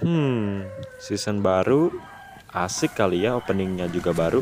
[0.00, 0.68] Hmm,
[1.00, 1.88] season baru
[2.56, 4.40] asik kali ya openingnya juga baru.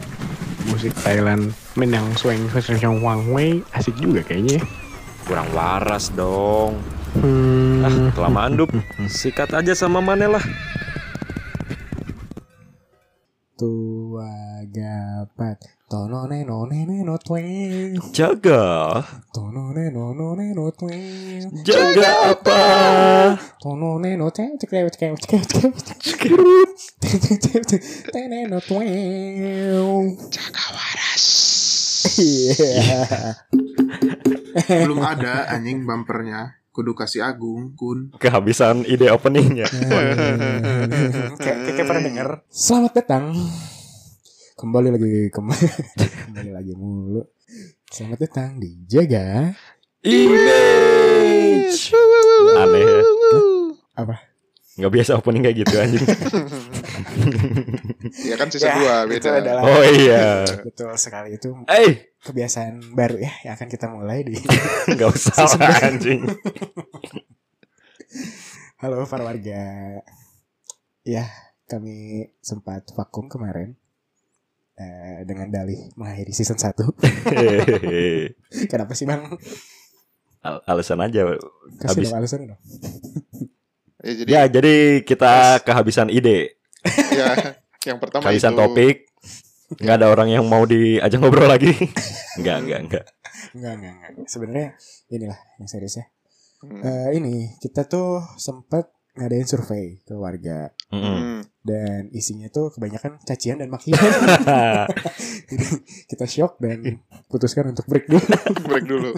[0.71, 4.59] Musik Thailand menang swing swing wang wei asik juga kayaknya.
[4.59, 4.63] ya.
[5.27, 6.79] Kurang waras dong.
[7.19, 7.83] Hmm.
[7.83, 8.71] Ah, kelamaan dup.
[9.07, 10.45] Sikat aja sama Mane lah.
[13.55, 18.99] Tua gapat Tono ne no ne ne no tweng Jaga.
[19.31, 22.59] Tono ne no no ne no tweng Jaga apa?
[23.63, 25.47] Tono ne no te cek cek cek cek
[27.47, 27.63] cek
[28.11, 31.27] cek ne no tweng Jaga waras.
[32.19, 33.39] Iya
[34.67, 36.59] Belum ada anjing bumpernya.
[36.75, 38.11] Kudu kasih Agung, Kun.
[38.19, 39.71] Kehabisan ide openingnya.
[41.39, 43.31] Kayak kayak pernah denger Selamat datang
[44.65, 45.69] Kembali lagi kembali
[46.25, 47.21] Kembali lagi mulu
[47.85, 49.53] Selamat datang di Jaga
[50.01, 51.93] Image.
[52.57, 53.01] Aneh ya.
[53.93, 54.25] Apa?
[54.81, 56.01] Nggak biasa opening kayak gitu anjing.
[58.25, 59.37] Ya kan season 2 Itu beda.
[59.45, 60.49] adalah Oh iya.
[60.65, 64.41] Betul sekali itu Eh, kebiasaan baru ya yang akan kita mulai di
[64.97, 66.25] nggak usah lah, anjing.
[68.81, 69.61] Halo para warga
[71.05, 71.29] Ya
[71.69, 73.77] kami sempat vakum kemarin
[74.77, 76.75] eh, Dengan dalih mengakhiri season 1
[77.31, 78.35] Hehehe.
[78.73, 79.27] Kenapa sih bang?
[80.41, 81.25] Al- alasan aja.
[81.81, 82.07] Kasih Habis.
[82.07, 82.61] dong alasan dong
[84.05, 86.61] Ya, jadi Ya, jadi kita kehabisan ide,
[87.17, 87.57] ya
[87.89, 88.97] yang pertama kehabisan itu topik.
[89.81, 91.73] Nggak ada orang yang mau diajak ngobrol lagi.
[92.39, 93.05] Enggak, enggak, enggak.
[93.57, 94.69] Enggak, enggak, enggak Sebenarnya
[95.09, 96.07] inilah yang serius ya
[96.65, 96.81] Hmm.
[96.81, 101.03] Eh, Ini kita tuh sempat ngadain survei ke warga Mm-mm.
[101.03, 101.41] Hmm.
[101.65, 103.97] Dan isinya tuh kebanyakan cacian dan makian
[105.51, 105.67] Jadi
[106.11, 108.27] kita shock dan putuskan untuk break dulu
[108.69, 109.13] Break dulu.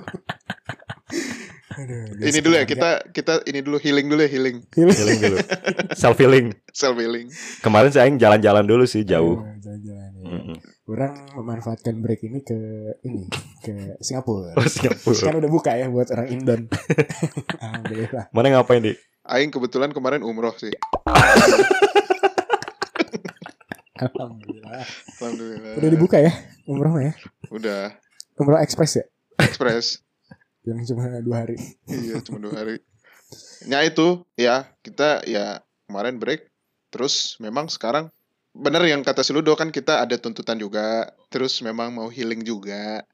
[1.77, 2.73] Aduh, ini dulu ya warga.
[2.73, 4.57] kita kita ini dulu healing dulu ya healing.
[4.73, 5.37] Healing dulu.
[5.93, 6.57] Self healing.
[6.73, 7.29] Self healing.
[7.61, 9.45] Kemarin saya jalan-jalan dulu sih jauh.
[9.45, 10.25] Aduh, jalan-jalan ya.
[10.25, 10.57] Mm-mm.
[10.89, 12.57] Orang memanfaatkan break ini ke
[13.05, 13.29] ini
[13.61, 14.57] ke Singapura.
[14.57, 15.21] Oh, Singapura.
[15.21, 16.61] Kan udah buka ya buat orang Indon.
[17.65, 18.25] Alhamdulillah.
[18.33, 18.97] Mana ngapain di?
[19.27, 20.71] Aing kebetulan kemarin umroh sih.
[23.97, 24.85] Alhamdulillah.
[25.19, 25.73] Alhamdulillah.
[25.81, 26.33] Udah dibuka ya
[26.69, 27.13] umroh ya.
[27.51, 27.97] Udah.
[28.37, 29.05] Umroh ekspres ya
[29.41, 30.05] Express.
[30.67, 31.57] yang cuma dua hari.
[31.87, 32.83] iya cuma dua hari.
[33.71, 36.51] Ya itu ya kita ya kemarin break.
[36.91, 38.11] Terus memang sekarang
[38.57, 41.15] bener yang kata si Ludo kan kita ada tuntutan juga.
[41.31, 43.07] Terus memang mau healing juga.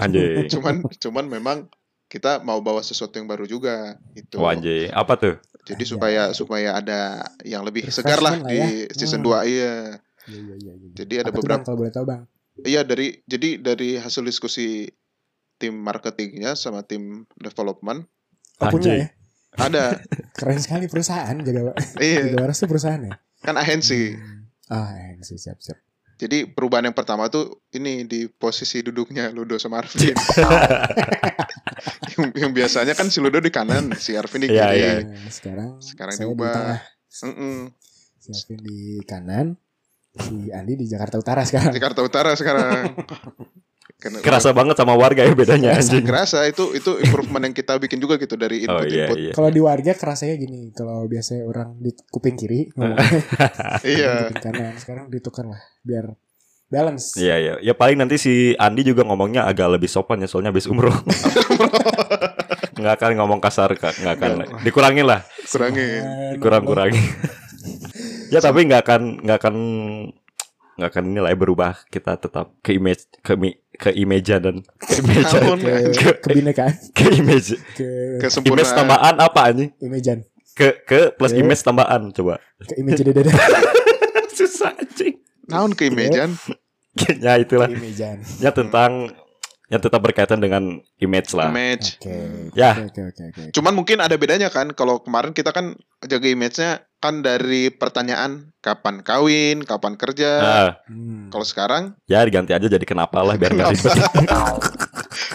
[0.00, 0.48] Anjing.
[0.52, 1.58] Cuman cuman memang
[2.06, 4.38] kita mau bawa sesuatu yang baru juga itu.
[4.38, 4.46] Oh.
[4.94, 5.34] Apa tuh?
[5.66, 8.94] Jadi supaya supaya ada yang lebih segar lah di ya.
[8.94, 9.42] season Hmm.
[9.42, 9.74] 2 iya.
[10.26, 10.72] Iya iya iya.
[10.74, 10.90] iya.
[10.94, 12.22] Jadi ada Apa beberapa Bang, kalau boleh tahu bang.
[12.66, 14.88] Iya dari jadi dari hasil diskusi
[15.60, 18.08] tim marketingnya sama tim development
[18.56, 19.08] Oh, punya ya.
[19.60, 20.00] ada
[20.40, 23.12] Keren sekali perusahaan jaga iya jaga waras tuh perusahaan ya.
[23.44, 24.16] kan agensi.
[24.72, 25.76] Ah, eh, sih siap siap.
[26.16, 30.16] Jadi perubahan yang pertama tuh ini di posisi duduknya Ludo sama Arvin.
[32.16, 34.56] yang, yang biasanya kan si Ludo di kanan, si Arvin di kiri.
[34.56, 34.92] Iya, iya.
[35.04, 36.48] Nah, sekarang Sekarang saya diubah.
[36.48, 36.80] di tengah.
[37.28, 37.58] Mm-mm.
[38.16, 39.46] Si Alvin di kanan,
[40.16, 41.72] si Andi di Jakarta Utara sekarang.
[41.76, 42.96] Jakarta Utara sekarang.
[43.96, 46.04] Karena- Kerasa banget sama warga ya bedanya anjing.
[46.04, 49.16] kerasa itu itu improvement yang kita bikin juga gitu dari Oh input iya input.
[49.18, 49.32] iya.
[49.32, 52.68] Kalau di warga kerasanya gini, kalau biasanya orang di kuping kiri
[53.82, 54.28] Iya.
[54.28, 56.12] kuping kanan, sekarang ditukar lah biar
[56.66, 57.16] balance.
[57.16, 57.54] Iya iya.
[57.62, 60.92] Ya paling nanti si Andi juga ngomongnya agak lebih sopan ya soalnya habis umroh.
[62.76, 64.30] nggak akan ngomong kasar kak, nggak akan.
[64.60, 66.36] Dikurangin lah, Kurangin.
[66.36, 67.00] dikurang-kurangin.
[68.34, 69.54] ya tapi nggak akan nggak akan
[70.76, 71.72] nggak akan nilai berubah.
[71.84, 77.06] Kita tetap ke image ke mi- ke image dan ke image ke Ke- kebinekaan, ke
[77.14, 78.76] image ke image kesempurnaan.
[78.76, 79.70] tambahan apa anjing?
[79.78, 80.18] imejan,
[80.52, 82.40] Ke ke plus Ke- image tambahan coba.
[82.58, 83.20] ke image dada
[84.32, 85.16] Susah anjing.
[85.46, 86.36] Naon ke imejan?
[87.24, 87.68] ya itulah.
[87.68, 88.20] imejan.
[88.38, 89.12] Ya tentang
[89.66, 90.62] yang tetap berkaitan dengan
[90.96, 91.50] image lah.
[91.50, 91.98] Image.
[91.98, 92.14] Oke.
[92.54, 92.78] Ya.
[92.78, 93.42] Oke oke oke.
[93.50, 99.00] Cuman mungkin ada bedanya kan kalau kemarin kita kan jaga image-nya kan dari pertanyaan kapan
[99.00, 100.30] kawin, kapan kerja.
[100.38, 101.28] Ah, Hmm.
[101.28, 103.94] Kalau sekarang ya diganti aja jadi kenapa lah biar nggak ribet.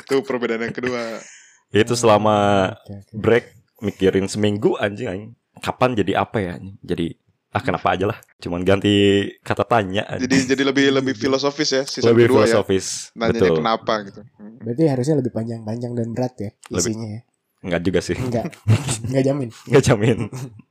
[0.02, 1.22] itu perbedaan yang kedua.
[1.70, 2.70] Itu selama
[3.12, 3.46] break
[3.80, 5.32] mikirin seminggu anjing anjing.
[5.58, 6.76] Kapan jadi apa ya anjing?
[6.82, 7.08] Jadi
[7.52, 8.18] ah kenapa aja lah.
[8.38, 8.92] Cuman ganti
[9.40, 10.08] kata tanya.
[10.08, 10.26] anjing.
[10.26, 12.58] Jadi jadi lebih lebih filosofis ya season lebih kedua ya.
[12.58, 13.12] filosofis.
[13.14, 13.58] Nanyanya Betul.
[13.60, 14.22] kenapa gitu.
[14.36, 14.58] Hmm.
[14.60, 16.80] Berarti harusnya lebih panjang-panjang dan berat ya Lebih.
[16.82, 17.22] isinya ya.
[17.62, 18.18] Enggak juga sih.
[18.18, 18.58] Enggak.
[19.06, 19.50] Enggak jamin.
[19.70, 20.18] Enggak jamin.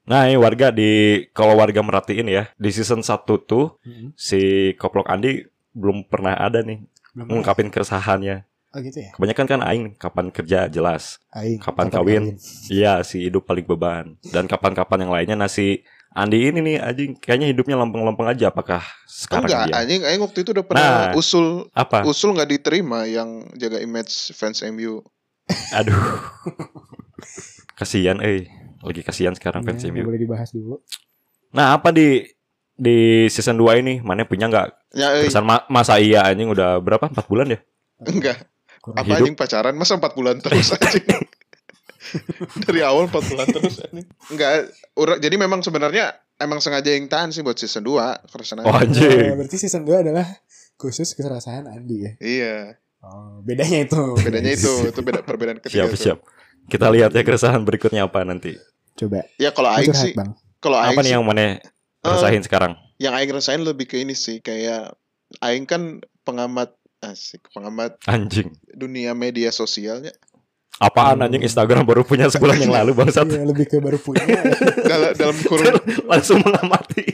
[0.05, 0.91] Nah, ini warga di
[1.31, 4.11] kalau warga merhatiin ya, di season 1 tuh Hmm.
[4.15, 4.41] si
[4.75, 6.83] Koplok Andi belum pernah ada nih
[7.15, 8.43] Belum ngungkapin keresahannya.
[8.71, 9.11] Oh gitu ya.
[9.15, 11.19] Kebanyakan kan aing kapan kerja jelas.
[11.31, 12.39] Aing, Kapan kawin?
[12.67, 14.15] Iya, si hidup paling beban.
[14.23, 19.47] Dan kapan-kapan yang lainnya nasi Andi ini nih anjing kayaknya hidupnya lempeng-lempeng aja apakah sekarang
[19.47, 21.15] Enggak, dia anjing anjing waktu itu udah pernah Nah.
[21.15, 22.03] usul apa?
[22.03, 25.07] usul nggak diterima yang jaga image fans MU.
[25.75, 25.97] Aduh.
[27.75, 28.47] kasihan eh.
[28.81, 30.03] Lagi kasihan sekarang fans Ya, MU.
[30.03, 30.81] boleh dibahas dulu.
[31.51, 32.25] Nah, apa di
[32.73, 36.79] di season 2 ini mana punya nggak Ya, eh, pesan ma- masa iya anjing udah
[36.79, 37.07] berapa?
[37.07, 37.61] 4 bulan ya?
[38.01, 38.41] enggak.
[38.81, 38.97] Kurang.
[38.97, 39.21] Apa Hidup.
[39.21, 41.05] anjing pacaran masa 4 bulan terus anjing?
[42.59, 44.09] Dari awal 4 bulan terus anjing.
[44.29, 44.73] Enggak,
[45.21, 49.37] jadi memang sebenarnya emang sengaja yang tahan sih buat season 2 karena Oh Eh, anjing.
[49.37, 50.25] berarti season 2 adalah
[50.75, 52.13] khusus keserasahan Andi ya.
[52.17, 52.57] Iya,
[53.01, 54.03] Oh, bedanya itu.
[54.21, 56.19] bedanya itu, itu beda perbedaan ketiga Siap, siap.
[56.69, 58.55] Kita lihat ya keresahan berikutnya apa nanti.
[58.95, 59.25] Coba.
[59.41, 60.37] Ya kalau aing sih, Bang.
[60.61, 61.57] kalau aing Apa nih yang mana
[62.01, 62.77] rasain sekarang?
[63.01, 64.93] yang aing rasain lebih ke ini sih kayak
[65.41, 68.53] aing kan pengamat asik, pengamat Anjing.
[68.69, 70.13] dunia media sosialnya.
[70.77, 73.25] Apaan anjing Instagram baru punya sebulan yang lalu bangsat.
[73.29, 74.21] Iya, lebih ke baru punya.
[74.81, 75.77] dalam dalam kurung
[76.13, 77.05] Langsung mengamati.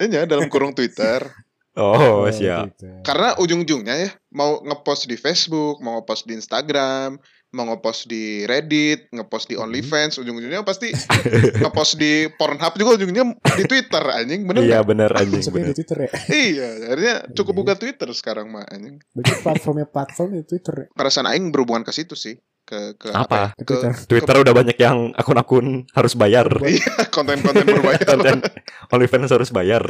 [0.00, 1.24] ya, dalam kurung Twitter.
[1.78, 2.74] Oh, siap.
[2.74, 2.90] gitu.
[3.06, 7.14] Karena ujung-ujungnya ya mau ngepost di Facebook, mau ngepost di Instagram,
[7.50, 10.90] mau ngepost di Reddit, ngepost di OnlyFans, ujung-ujungnya pasti
[11.62, 13.22] ngepost di Pornhub juga ujungnya
[13.54, 15.70] di Twitter anjing, bener Iya bener anjing bener.
[15.70, 16.10] di Twitter ya.
[16.50, 19.02] Iya, akhirnya cukup buka Twitter sekarang mah anjing.
[19.14, 20.86] Berarti platformnya platform itu Twitter ya.
[20.94, 23.54] Perasaan aing berhubungan ke situ sih, ke ke Apa?
[23.58, 23.92] Ke Ke, Twitter.
[24.06, 26.46] Twitter udah banyak yang akun-akun harus bayar.
[26.62, 28.06] Iya, konten-konten berbayar.
[28.14, 28.42] Konten
[28.94, 29.82] OnlyFans harus bayar.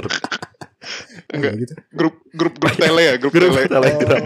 [1.35, 1.53] Enggak.
[1.61, 1.75] Gitu.
[1.93, 3.69] grup grup grup tele ya, grup, Grup tele.
[3.69, 4.23] Telegram.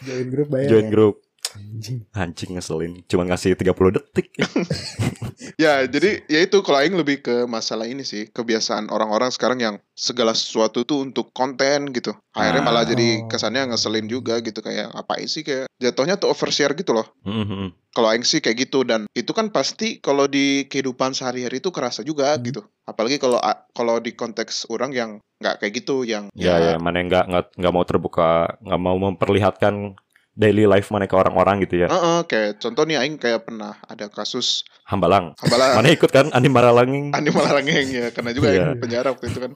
[0.00, 0.68] Join grup bayar.
[0.72, 0.90] Join ya?
[0.92, 1.16] grup.
[1.54, 2.06] Anjing.
[2.12, 2.92] Anjing ngeselin.
[3.06, 4.28] Cuma ngasih 30 detik.
[5.60, 9.76] Ya, jadi ya itu kalau aing lebih ke masalah ini sih, kebiasaan orang-orang sekarang yang
[9.92, 12.16] segala sesuatu tuh untuk konten gitu.
[12.32, 13.28] Akhirnya malah jadi Oh.
[13.28, 17.04] kesannya ngeselin juga gitu kayak ngapain sih kayak jatuhnya tuh overshare gitu loh.
[17.24, 17.76] Mhm.
[17.92, 22.00] Kalau aing sih kayak gitu dan itu kan pasti kalau di kehidupan sehari-hari itu kerasa
[22.00, 22.44] juga Hmm.
[22.44, 22.60] gitu.
[22.86, 23.36] Apalagi kalau
[23.72, 25.10] kalau di konteks orang yang
[25.40, 29.96] nggak kayak gitu yang Ya ya mana yang nggak nggak mau terbuka, nggak mau memperlihatkan
[30.40, 31.88] daily life mana ke orang-orang gitu ya.
[31.92, 35.36] Heeh, kayak contoh nih aing kayak pernah ada kasus Hambalang.
[35.36, 38.72] hambalang Mana ikut kan Andi Maralanging Andi Malarangeng ya karena juga Iya.
[38.72, 39.52] aing penjara waktu itu kan.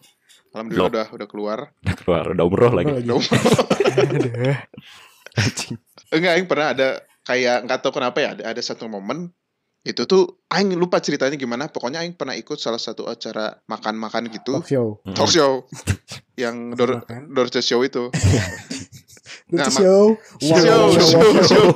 [0.55, 0.93] Alhamdulillah Loh.
[0.93, 1.59] udah udah keluar.
[1.83, 2.93] udah keluar udah umroh lagi.
[2.93, 3.23] Udah Aduh.
[5.35, 5.77] Anjing.
[6.15, 6.89] Enggak, aing pernah ada
[7.25, 9.33] kayak nggak tahu kenapa ya ada, ada satu momen
[9.85, 11.69] itu tuh aing lupa ceritanya gimana.
[11.69, 14.87] Pokoknya aing pernah ikut salah satu acara makan-makan gitu, Talk show.
[15.13, 15.53] Talk show
[16.41, 17.03] yang Dor.
[17.29, 18.09] Dorce show itu.
[19.47, 20.03] Nah, Lucu mak- show.
[20.11, 21.45] Wow, Show, wow, show, wow, wow.
[21.45, 21.67] show.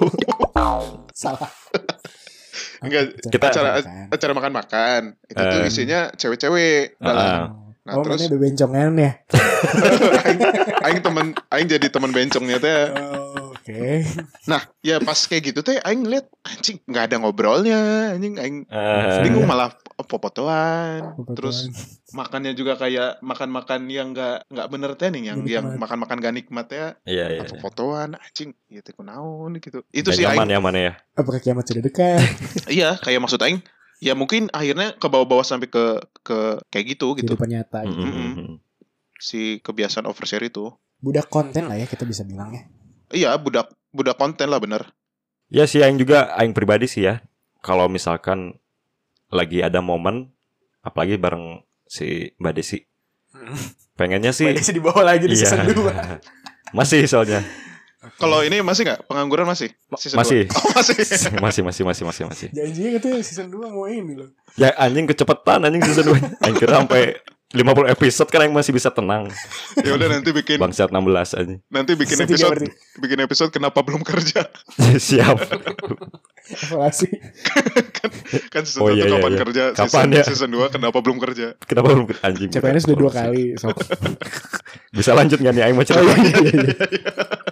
[1.21, 1.51] Salah.
[2.79, 4.07] Enggak, Kita- acara Makan.
[4.09, 5.01] acara makan-makan.
[5.25, 5.69] Itu tuh Eh.
[5.69, 6.99] isinya cewek-cewek.
[6.99, 7.19] dalam.
[7.19, 7.47] Ah.
[7.83, 9.13] Nah, oh, terus ada bencongan ya?
[10.29, 10.41] aing,
[10.85, 12.85] aing temen aing jadi teman bencongnya teh.
[12.93, 14.05] Oh, Oke.
[14.45, 17.81] Nah, ya pas kayak gitu teh aing lihat anjing nggak ada ngobrolnya,
[18.13, 19.73] anjing aing Eh, bingung malah
[20.09, 21.13] popotoan.
[21.15, 21.37] Popotoan.
[21.37, 21.69] Terus
[22.19, 26.67] makannya juga kayak makan-makan yang nggak nggak bener teh nih yang yang makan-makan gak nikmat
[26.73, 27.41] ya Iya iya.
[27.45, 27.63] atau iya.
[27.63, 30.93] fotoan anjing gitu kunaon gitu itu sih aing ya mana ya.
[31.13, 32.25] Apakah kiamat sudah dekat?
[32.81, 33.61] iya kayak maksud aing
[34.01, 38.01] ya mungkin akhirnya ke bawah-bawah sampai ke ke kayak gitu gitu Kehidupan nyata gitu.
[38.01, 38.31] Mm-mm.
[38.35, 38.55] mhm.
[39.19, 42.63] si kebiasaan overshare itu Budak konten lah ya kita bisa bilang ya.
[43.15, 44.91] iya budak budak konten lah bener
[45.49, 47.25] Ya sih aing juga aing pribadi sih ya.
[47.65, 48.61] Kalau misalkan
[49.29, 50.33] lagi ada momen
[50.81, 52.79] apalagi bareng si Mbak Desi.
[53.95, 55.49] Pengennya sih Masih dibawa lagi di iya.
[55.49, 55.75] season 2.
[56.79, 57.41] Masih soalnya.
[58.23, 60.47] kalau ini masih nggak pengangguran masih Season Masih.
[60.55, 60.95] oh, masih
[61.45, 62.49] masih masih masih masih masih.
[62.55, 64.31] Janjinya katanya season 2 mau ini loh.
[64.55, 66.47] Ya anjing kecepetan anjing season 2.
[66.47, 67.19] Anjing kira sampai
[67.51, 69.27] 50 episode kan yang masih bisa tenang.
[69.83, 71.59] ya udah nanti bikin Bangsat 16 anjing.
[71.73, 72.61] nanti bikin episode
[73.03, 74.47] bikin episode kenapa belum kerja
[75.09, 75.37] Siap.
[76.49, 77.09] Evaluasi.
[78.53, 79.41] kan season Oh, iya, iya, kapan iya.
[79.45, 80.25] kerja Kapan season, ya?
[80.25, 82.49] season 2 kenapa belum kerja Kenapa belum anjing?
[82.49, 83.45] CPNS udah dua kali.
[83.55, 83.77] Sok.
[84.97, 86.01] Bisa lanjut gak nih aing mau cerita?
[86.03, 86.75] Oh, iya, iya, iya.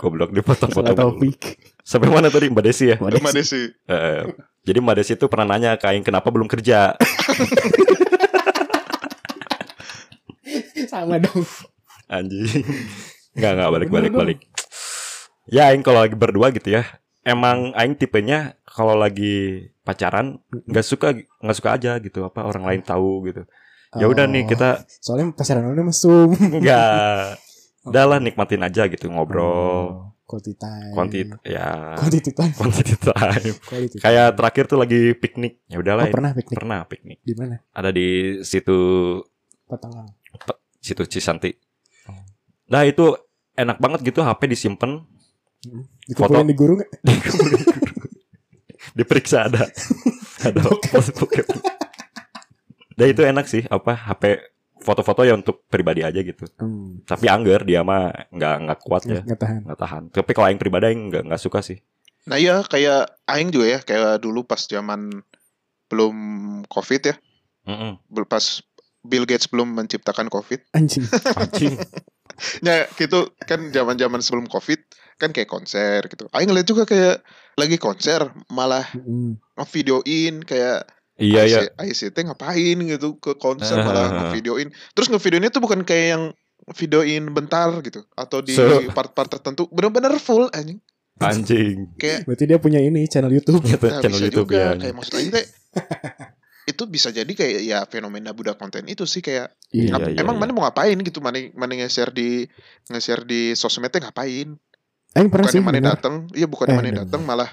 [0.01, 0.97] Goblok dipotong-potong.
[0.97, 1.61] topik.
[1.85, 2.97] Sampai mana tadi Mbak Desi ya?
[2.97, 4.23] Waduh, Mbak Desi Eh,
[4.65, 6.97] jadi Mbak Desi itu pernah nanya ke Aing kenapa belum kerja.
[10.91, 11.45] sama dong.
[12.09, 12.65] Anjing.
[13.37, 14.39] Enggak enggak balik balik balik.
[15.47, 16.83] Ya Aing kalau lagi berdua gitu ya.
[17.23, 22.83] Emang Aing tipenya kalau lagi pacaran nggak suka nggak suka aja gitu apa orang lain
[22.83, 23.49] tahu gitu.
[23.97, 24.69] Ya udah nih Oh, kita
[25.01, 26.29] Soalnya pacaran udah mesum.
[26.37, 27.41] enggak
[27.89, 29.49] udah lah nikmatin aja gitu ngobrol.
[29.49, 29.89] Oh,
[30.27, 30.93] quality time.
[30.93, 32.53] Kuantit ya Quantity time.
[32.61, 33.55] quantity time.
[33.63, 34.05] Quality time.
[34.05, 35.65] Kayak terakhir tuh lagi piknik.
[35.67, 36.13] Ya Oh, udahlah ini.
[36.13, 37.19] pernah piknik pernah piknik.
[37.23, 37.57] di mana?
[37.73, 38.09] Ada di
[38.43, 38.77] situ
[39.65, 40.05] Patangan.
[40.77, 41.51] situ Cisanti.
[42.05, 42.21] Oh.
[42.69, 43.17] Nah itu
[43.57, 45.01] enak banget gitu HP disimpan
[46.07, 46.91] Dikumpulin di guru nggak?
[48.97, 49.69] Diperiksa ada
[50.47, 51.05] ada Bokep.
[51.15, 51.47] bokep.
[52.97, 54.41] Dan itu enak sih apa HP
[54.77, 56.49] foto-foto ya untuk pribadi aja gitu.
[56.57, 57.03] Hmm.
[57.03, 59.61] Tapi angger dia mah nggak nggak kuat ya, Nggak tahan.
[59.65, 60.03] nggak tahan.
[60.11, 61.79] Tapi kalau yang pribadi aing nggak nggak suka sih.
[62.27, 65.23] Nah iya kayak Aing juga ya kayak dulu pas zaman
[65.87, 66.17] belum
[66.67, 67.15] COVID ya,
[67.65, 68.03] Mm-mm.
[68.09, 68.43] bel- pas
[69.03, 70.75] Bill Gates belum menciptakan COVID.
[70.75, 71.07] Anjing.
[71.37, 71.79] Anjing.
[72.61, 74.81] Ya gitu kan zaman-zaman sebelum COVID
[75.17, 76.29] kan kayak konser gitu.
[76.31, 79.41] Aing ngeliat juga kayak lagi konser malah Mm.
[79.57, 80.85] ngevideoin kayak
[81.17, 81.61] Iya iya.
[81.81, 83.83] IC, ICT ngapain gitu ke konser Ah.
[83.83, 84.69] malah ngevideoin.
[84.93, 86.25] Terus ngevideoinnya tuh bukan kayak yang
[86.75, 90.77] videoin bentar gitu atau di So- part-part tertentu bener-bener full anjing.
[91.17, 91.97] Anjing.
[91.97, 93.65] Kayak Berarti dia punya ini channel YouTube.
[93.65, 94.61] Gitu, Nah, channel bisa YouTube juga.
[94.61, 94.71] ya.
[94.77, 95.45] Kayak maksud Aing teh
[96.67, 99.95] itu bisa jadi kayak ya fenomena budak konten itu sih kayak Iya.
[99.95, 100.43] ap- iya, emang iya.
[100.43, 102.43] mana mau ngapain gitu mana mana nge-share di
[102.91, 104.59] nge-share di sosmednya ngapain
[105.17, 105.59] Aing pernah sih.
[105.59, 107.51] bukannya mana datang iya bukannya Eh, mana datang malah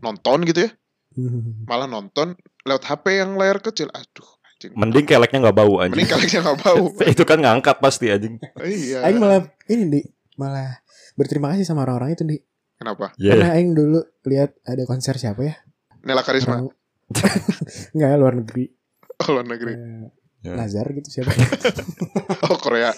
[0.00, 0.72] nonton gitu ya
[1.12, 1.62] Hmm.
[1.62, 5.94] malah nonton lewat HP yang layar kecil aduh anjing Mending keleknya nggak bau anjing.
[5.94, 8.34] mending kalian nggak bau itu kan ngangkat pasti anjing.
[8.58, 10.00] iya Aing malah ini di
[10.34, 10.82] malah
[11.12, 12.36] berterima kasih sama orang-orang itu di.
[12.74, 13.30] kenapa Iya.
[13.30, 15.54] Karena Aing dulu lihat ada konser siapa ya?
[16.02, 16.74] Nela Karisma Orang-
[17.94, 18.64] Enggak luar negeri.
[19.14, 20.10] oh, luar negeri Eh,
[20.42, 20.52] Ya.
[20.52, 21.30] Nazar gitu siapa?
[22.44, 22.90] oh Korea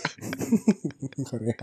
[1.23, 1.55] Korea.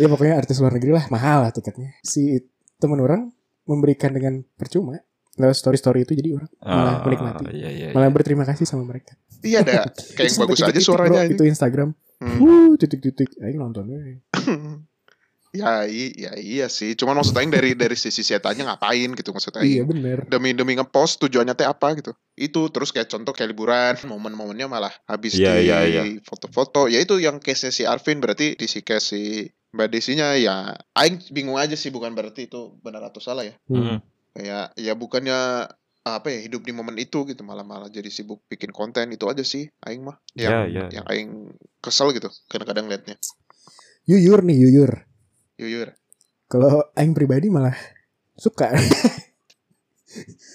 [0.00, 1.92] Ya pokoknya artis luar negeri lah mahal lah tiketnya.
[2.00, 2.40] Si
[2.76, 3.28] temen orang
[3.62, 4.96] memberikan dengan percuma
[5.36, 7.42] lewat story story itu jadi orang malah Ah, menikmati.
[7.52, 7.86] Iya iya.
[7.90, 9.12] Malah berterima kasih sama mereka.
[9.40, 11.92] iya ada kayak yang bagus aja suaranya bro, itu Instagram.
[12.16, 12.38] Hmm.
[12.38, 13.36] Wuh, titik-titik.
[13.38, 14.20] Aing nontonnya.
[15.50, 19.50] ya, i- ya iya sih cuman maksud Aing dari dari sisi setannya ngapain gitu maksud
[19.58, 20.22] Iya bener.
[20.24, 24.94] demi demi ngepost tujuannya teh apa gitu itu terus kayak contoh kayak liburan momen-momennya malah
[25.04, 26.02] habis Iya, di iya, iya.
[26.22, 29.22] foto-foto ya itu yang case si Arvin berarti di si case si
[29.70, 34.02] Mbak Desinya ya Aing bingung aja sih bukan berarti itu benar atau salah ya Mm.
[34.32, 35.38] kayak ya bukannya
[36.00, 39.42] apa ya hidup di momen itu gitu malah malah jadi sibuk bikin konten itu aja
[39.42, 40.84] sih Aing mah yang Ya, ya.
[40.92, 41.30] yang Aing
[41.78, 43.14] kesel gitu kadang-kadang liatnya
[44.04, 44.92] Yuyur nih yuyur.
[45.56, 45.94] yuyur
[46.46, 47.76] Kalau Aing pribadi malah
[48.34, 48.72] suka.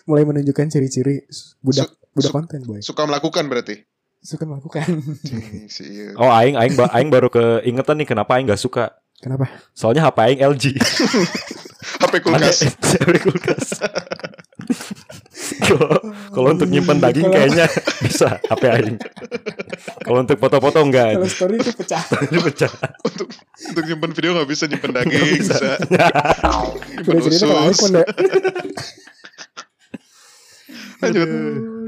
[0.06, 1.24] Mulai menunjukkan ciri-ciri
[1.60, 2.80] budak budak su- konten boy.
[2.82, 3.86] suka melakukan berarti
[4.20, 4.90] Suka melakukan.
[5.86, 6.18] Iya.
[6.18, 8.98] Oh aing aing aing baru keingetan nih kenapa aing nggak suka.
[9.20, 9.46] Kenapa?
[9.72, 10.64] Soalnya HP aing LG.
[12.04, 13.68] HP kulkas HP kulkas.
[15.66, 17.66] Kalau- untuk nyimpen daging kayaknya
[18.04, 18.98] bisa HP aing.
[20.04, 21.16] Kalau untuk foto-foto enggak.
[21.16, 22.04] Kalau story itu pecah.
[22.30, 22.72] Ini pecah.
[23.02, 23.28] untuk
[23.72, 26.06] untuk nyimpen video nggak bisa nyimpen daging bisa cerita
[27.06, 28.06] kalau usus iPhone ya.
[31.02, 31.28] Lanjut.
[31.28, 31.88] Oh,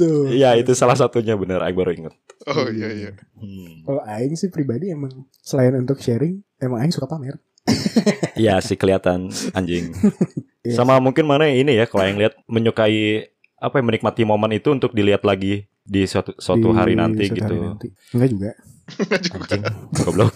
[0.00, 0.32] gitu.
[0.32, 2.14] Iya itu salah satunya bener aing baru inget.
[2.48, 3.84] oh iya iya Hmm.
[3.84, 7.36] Kalau Aing sih pribadi emang selain untuk sharing, emang Aing suka pamer.
[8.40, 9.92] Iya sih kelihatan anjing.
[10.60, 10.76] Iya.
[10.76, 14.92] Sama mungkin mana ini ya kalau yang lihat menyukai apa ya menikmati momen itu untuk
[14.92, 17.48] dilihat lagi di suatu suatu Di hari nanti suatu gitu.
[17.48, 17.88] hari nanti.
[18.12, 18.50] Enggak juga.
[19.40, 19.62] Anjing,
[20.04, 20.32] goblok.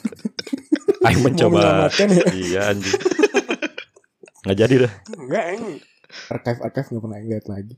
[1.05, 1.93] Aing mencoba.
[1.93, 2.09] ya?
[2.33, 2.97] iya anjing.
[4.49, 4.93] Nggak jadi dah.
[5.13, 5.65] Enggak, Aing.
[6.33, 7.75] Archive-archive nggak pernah Aing lihat lagi.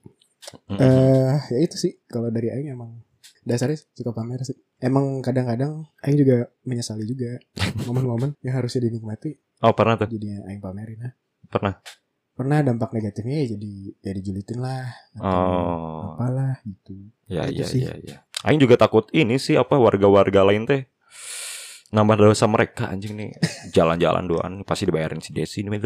[0.70, 3.02] Eh, ya itu sih kalau dari Aing emang
[3.42, 4.54] dasarnya suka pamer sih.
[4.78, 7.38] Emang kadang-kadang Aing juga menyesali juga
[7.88, 11.12] momen-momen yang harusnya dinikmati Oh pernah tuh, jadinya Aing pamerin nah.
[11.48, 11.74] pernah.
[12.36, 13.72] Pernah dampak negatifnya ya jadi
[14.04, 14.84] ya dijulitin lah
[15.16, 17.08] atau Oh, apalah gitu.
[17.26, 17.80] ya itu ya sih.
[17.88, 18.16] ya ya.
[18.44, 20.84] Aing juga takut ini sih apa warga-warga lain teh
[21.94, 23.30] nambah dosa mereka anjing nih.
[23.70, 25.70] Jalan-jalan doang pasti dibayarin si Desi nih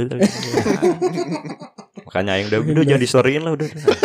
[2.11, 3.97] makanya Aing udah udah jangan di storyin lah udah, udah.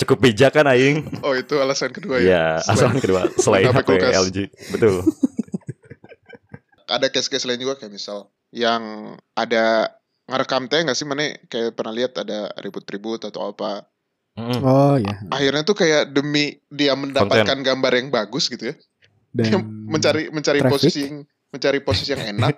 [0.00, 1.04] cukup bijak kan Aing?
[1.20, 2.24] Oh itu alasan kedua ya?
[2.24, 3.22] Ya Selain- asal kedua.
[3.36, 3.90] Selain HP.
[4.00, 4.38] LG
[4.72, 5.04] betul.
[6.88, 9.94] Ada case-case lain juga kayak misal yang ada
[10.26, 13.84] ngerekam teh nggak sih mana kayak pernah lihat ada ribut-ribut atau apa.
[14.40, 15.20] Oh ya.
[15.28, 18.74] akhirnya tuh kayak demi dia mendapatkan gambar yang bagus gitu ya
[19.30, 20.74] Dan mencari mencari traffic.
[20.76, 21.16] posisi yang
[21.50, 22.54] mencari posisi yang enak.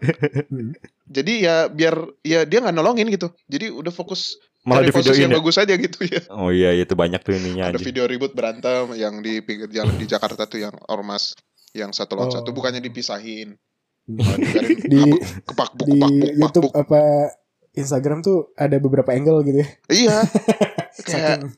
[1.17, 3.33] Jadi ya biar ya dia nggak nolongin gitu.
[3.47, 5.39] Jadi udah fokus malah cari posisi yang ya?
[5.41, 6.21] bagus aja gitu ya.
[6.31, 7.89] Oh iya itu banyak tuh ininya ada anjing.
[7.89, 11.33] video ribut berantem yang di pinggir jalan di Jakarta tuh yang ormas
[11.73, 12.37] yang satu lawan Oh.
[12.39, 13.57] satu bukannya dipisahin.
[14.93, 15.03] Di
[15.47, 17.01] kepak buk di kepak buk kepak YouTube buk apa
[17.73, 19.69] Instagram tuh ada beberapa angle gitu ya.
[19.89, 20.17] iya.
[21.01, 21.49] Kayak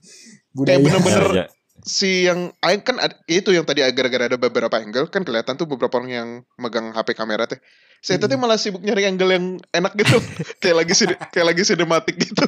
[0.54, 1.47] kayak bener-bener Ya, ya.
[1.84, 5.64] Si yang Aing kan ad- itu yang tadi gara-gara ada beberapa angle kan kelihatan tuh
[5.64, 7.60] beberapa orang yang megang HP kamera teh.
[8.00, 10.16] Saya tadi malah sibuk nyari angle yang enak gitu,
[10.60, 10.92] kayak lagi
[11.30, 12.44] kayak lagi sinematik gitu.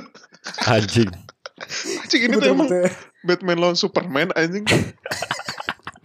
[0.65, 1.09] anjing
[1.99, 2.69] Anjing ini tuh emang.
[3.23, 4.65] Batman lawan Superman anjing.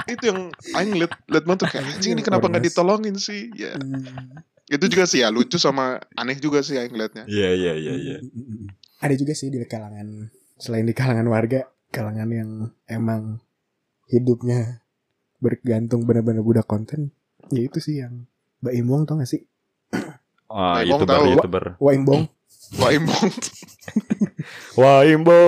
[0.07, 3.47] itu yang Aing liat liat banget tuh kayak anjing ini kenapa nggak ditolongin sih?
[3.53, 4.43] Ya Hmm.
[4.67, 7.27] itu juga sih ya lucu sama aneh juga sih Aing liatnya.
[7.27, 8.17] iya iya iya iya.
[8.99, 12.51] Ada juga sih di kalangan selain di kalangan warga, kalangan yang
[12.85, 13.43] emang
[14.07, 14.81] hidupnya
[15.37, 17.11] bergantung benar-benar budak konten
[17.49, 18.25] ya itu sih yang
[18.61, 19.41] Mbak Imbong tau gak sih
[20.47, 21.27] Ah, Emang youtuber tahu.
[21.31, 21.63] youtuber.
[21.77, 22.23] Wah Imbong
[22.71, 23.27] Wah imbong.
[24.79, 25.39] Wah imbo.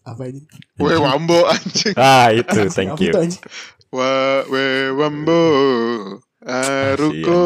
[0.00, 0.40] apa ini
[0.80, 1.92] We wambo anjing.
[1.92, 3.12] Ah itu, thank you.
[3.12, 3.42] itu, anjing?
[3.92, 4.08] Wa
[4.48, 5.40] we wambo.
[6.40, 7.42] Aruko.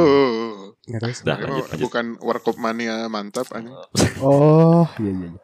[0.87, 1.25] Nggak tahu sih.
[1.25, 1.83] Dah, Emang lanjut, lanjut.
[1.83, 3.75] Bukan warkop mania mantap anjing.
[4.23, 5.41] oh iya iya iya.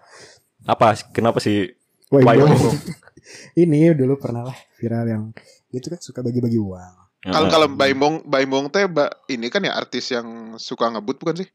[0.63, 0.95] Apa?
[1.11, 1.75] Kenapa sih?
[2.11, 2.77] Imbong Imbong.
[3.63, 5.25] ini dulu pernah lah viral yang
[5.69, 9.75] dia tuh kan suka bagi-bagi uang Kalau kalau Baimbong Baimbong teh ba, ini kan ya
[9.75, 10.25] artis yang
[10.57, 11.49] suka ngebut bukan sih?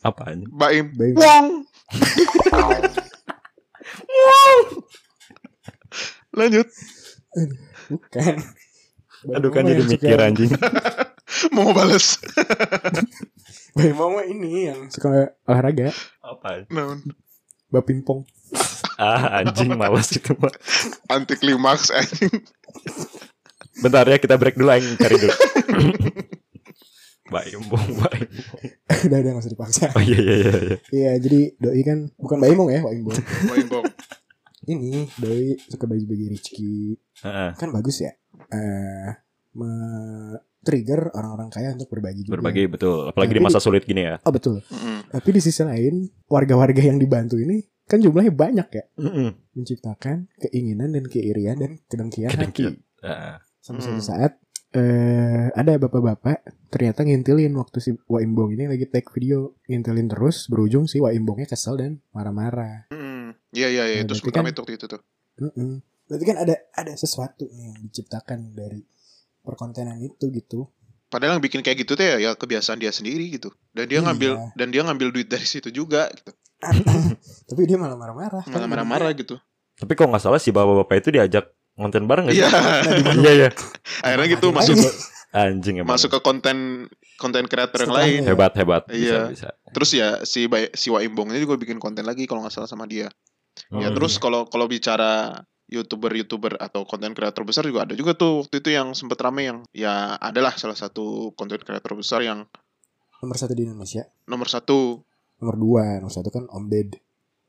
[0.00, 0.48] apa ini?
[0.48, 1.14] Baim Baim.
[1.14, 1.46] Wong.
[6.32, 6.66] Lanjut.
[7.86, 8.34] bukan
[9.28, 10.50] Aduh kan jadi mikir suka- anjing.
[11.54, 12.16] Mau bales.
[13.76, 15.92] Baim mah ini yang suka olahraga
[16.24, 16.64] Apa?
[17.70, 18.26] Bapimpong
[18.94, 20.52] Ah anjing malas itu mah.
[21.08, 22.44] Anti klimaks anjing.
[23.80, 25.32] Bentar ya kita break dulu aing cari dulu.
[27.30, 28.26] Baik, bong, baik.
[29.06, 30.52] udah udah nggak usah dipaksa Oh iya iya iya.
[30.58, 30.76] iya.
[30.90, 33.84] iya jadi doi kan bukan Baimong ya Baimbong Baimbong.
[34.66, 37.50] ini doi suka bagi-bagi Rizky Heeh.
[37.54, 38.12] kan bagus ya
[38.50, 39.14] eh
[39.54, 44.02] me- trigger orang-orang kaya untuk berbagi juga Berbagi betul, apalagi di Tapi- masa sulit gini
[44.02, 44.16] ya.
[44.18, 44.60] oh betul
[45.06, 45.94] tapi di sisi lain
[46.26, 49.30] warga-warga yang dibantu ini kan jumlahnya banyak ya Heeh.
[49.52, 53.34] menciptakan keinginan dan keirian dan kedengkian hati Heeh.
[53.58, 54.32] sampai suatu saat
[54.70, 60.86] eh ada bapak-bapak ternyata ngintilin waktu si Waimbong ini lagi take video ngintilin terus berujung
[60.86, 62.86] si Waimbongnya kesel dan marah-marah.
[63.50, 65.02] Iya iya iya Ya, itu berarti sempat kan- waktu itu tuh.
[65.40, 65.82] Mm-mm.
[66.06, 68.78] berarti kan ada ada sesuatu nih yang diciptakan dari
[69.50, 70.70] perkontenan itu gitu
[71.06, 73.50] Padahal yang bikin kayak gitu tuh ya, ya kebiasaan dia sendiri gitu.
[73.74, 74.06] Dan dia Iya.
[74.06, 76.30] ngambil dan dia ngambil duit dari situ juga gitu.
[77.50, 79.34] tapi dia malah marah-marah Malah marah-marah gitu.
[79.74, 82.46] Tapi kok nggak salah si bapak-bapak itu diajak ngonten bareng nggak sih?
[82.46, 82.50] Iya.
[83.18, 83.48] Iya iya.
[84.06, 84.90] Akhirnya gitu Akhirnya masuk aja.
[85.30, 85.90] Anjing emang.
[85.94, 86.56] masuk ke konten
[87.16, 88.22] konten kreator yang lain.
[88.26, 88.82] hebat hebat.
[88.86, 89.20] Bisa Iya.
[89.26, 89.48] bisa.
[89.74, 93.10] Terus ya si si Waimbong ini juga bikin konten lagi kalau nggak salah sama dia.
[93.74, 93.94] Ya Hmm.
[93.94, 98.42] terus kalau kalau bicara youtuber-youtuber atau konten kreator besar juga ada juga tuh.
[98.42, 102.44] Waktu itu yang sempet rame yang ya adalah salah satu konten kreator besar yang
[103.18, 104.02] nomor satu di Indonesia.
[104.26, 105.00] Nomor satu.
[105.38, 106.98] Nomor dua nomor satu kan Om Ded.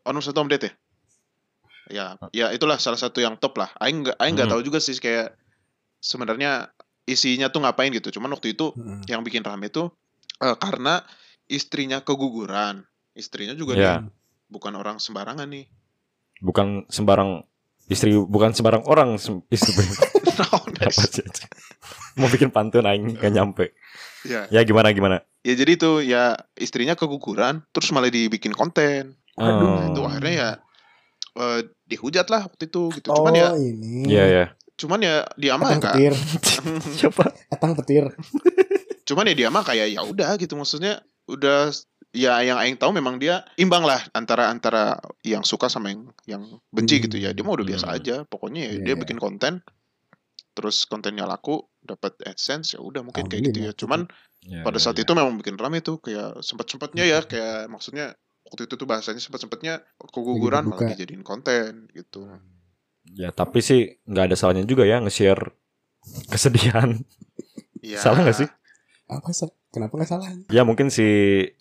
[0.03, 0.73] Oh nomor satu Om Ded ya?
[1.91, 3.73] Ya ya itulah salah satu yang top lah.
[3.75, 4.55] Aing nggak Aing nggak Hmm.
[4.55, 5.33] tahu juga sih kayak
[5.97, 6.71] sebenarnya
[7.03, 8.13] isinya tuh ngapain gitu.
[8.13, 9.03] Cuman waktu itu Mm-mm.
[9.09, 9.91] yang bikin rame tuh
[10.39, 11.01] eh, karena
[11.45, 12.85] istrinya keguguran.
[13.11, 13.93] Istrinya juga Iya.
[13.99, 14.13] nih
[14.47, 15.67] bukan orang sembarangan nih.
[16.39, 17.43] Bukan sembarang
[17.91, 19.19] istri, bukan sembarang orang
[19.51, 19.83] istri.
[20.55, 21.21] Apa sih?
[22.15, 23.75] Mau bikin pantun aing nggak nyampe.
[24.23, 25.21] ya Ya gimana gimana?
[25.41, 29.65] ya jadi tuh ya istrinya keguguran terus malah dibikin konten Aduh.
[29.65, 29.73] Oh.
[29.73, 30.49] Nah, itu akhirnya ya
[31.33, 34.45] eh, dihujat lah waktu itu gitu oh cuman ya ini Iya ya.
[34.77, 36.13] cuman ya dia mah enggak petir
[37.01, 37.33] Siapa?
[37.49, 38.13] Atang petir
[39.01, 41.73] cuman ya dia mah kayak ya udah gitu maksudnya udah
[42.11, 46.43] ya yang aing tahu memang dia imbang lah antara antara yang suka sama yang yang
[46.71, 47.05] benci Hmm.
[47.07, 47.97] gitu ya dia mah udah biasa Hmm.
[47.97, 48.99] aja pokoknya ya Iya, dia iya.
[48.99, 49.63] bikin konten
[50.51, 53.79] terus kontennya laku dapat adsense ya udah mungkin kayak gitu ya Alhamdulillah.
[53.79, 54.01] cuman
[54.41, 55.05] Ya, pada ya, saat ya.
[55.05, 59.21] itu memang bikin rame tuh kayak sempat sempatnya ya kayak maksudnya waktu itu tuh bahasanya
[59.21, 62.25] sempat sempatnya keguguran malah dijadiin konten gitu
[63.17, 65.53] Ya tapi sih nggak ada salahnya juga ya nge-share
[66.29, 66.89] kesedihan.
[67.81, 68.49] ya, Salah nggak sih?
[69.11, 71.03] Apa sih kenapa nggak salah Ya mungkin si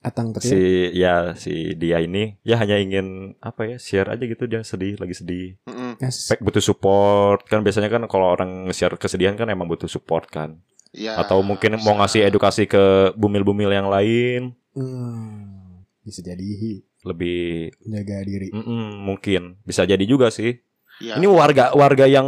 [0.01, 0.61] Atang petir si
[0.95, 5.19] ya si dia ini ya hanya ingin apa ya share aja gitu dia sedih lagi
[5.19, 5.59] sedih.
[5.99, 6.31] Yes.
[6.31, 10.63] Baik butuh support kan biasanya kan kalau orang nge-share kesedihan kan emang butuh support kan.
[10.91, 12.01] Ya, Atau mungkin mau bisa.
[12.03, 19.83] ngasih edukasi ke bumil-bumil yang lain Hmm, bisa jadi lebih menjaga diri mm-mm, mungkin bisa
[19.83, 20.63] jadi juga sih.
[21.03, 22.27] Ya, Ini warga warga yang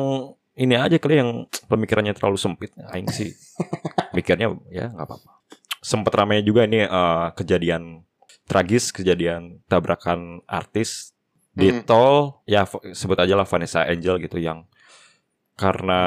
[0.55, 1.31] ini aja kali yang
[1.67, 2.71] pemikirannya terlalu sempit.
[2.93, 3.33] Aing sih
[4.13, 5.29] mikirnya ya nggak apa-apa.
[5.83, 8.05] Sempet ramai juga ini eh, kejadian
[8.47, 11.17] tragis, kejadian tabrakan artis
[11.57, 11.83] di Hmm.
[11.85, 12.17] tol.
[12.45, 14.69] Ya sebut aja lah Vanessa Angel gitu yang
[15.53, 16.01] karena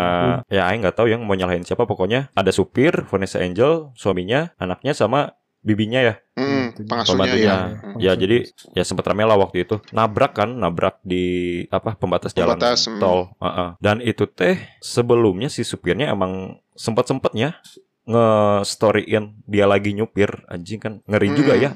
[0.50, 1.86] ya Aing nggak tahu yang mau nyalahin siapa.
[1.86, 6.14] Pokoknya ada supir Vanessa Angel, suaminya, anaknya sama bibinya ya.
[6.38, 7.50] Mm-mm, Hmm, pengasuhnya pembantunya.
[7.50, 7.58] ya.
[7.82, 7.98] Hmm.
[7.98, 8.38] Ya jadi
[8.72, 9.82] ya sempat rame lah waktu itu.
[9.90, 11.26] Nabrak kan, nabrak di
[11.68, 13.02] apa pembatas jalan Pembatas, mm.
[13.02, 13.34] tol.
[13.42, 13.70] Heeh.
[13.80, 17.58] Dan itu teh sebelumnya si supirnya emang sempat sempatnya
[18.06, 21.62] nge-storyin dia lagi nyupir anjing kan ngeri juga Mm.
[21.62, 21.72] ya.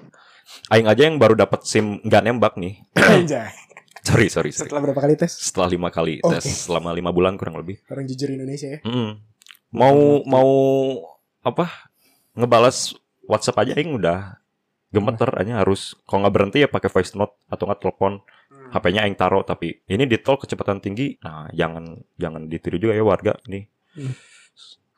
[0.69, 2.81] Aing aja yang baru dapat SIM nggak nembak nih.
[2.95, 3.49] Anjay.
[4.05, 4.65] sorry sorry sorry.
[4.65, 6.39] setelah berapa kali tes Setelah lima kali Oke.
[6.39, 7.83] tes selama lima bulan kurang lebih.
[7.87, 9.11] orang jujur Indonesia ya Mm.
[9.69, 10.49] Mau mau
[11.39, 11.69] apa
[12.33, 12.95] ngebalas
[13.29, 14.41] WhatsApp aja Aing udah
[14.89, 18.25] gemeter aja harus kalau nggak berhenti ya pakai voice note atau nggak telepon
[18.69, 21.17] HP-nya aing taruh tapi ini di tol kecepatan tinggi.
[21.25, 23.65] Nah, jangan jangan ditiru juga ya warga nih.
[23.97, 24.13] Hmm.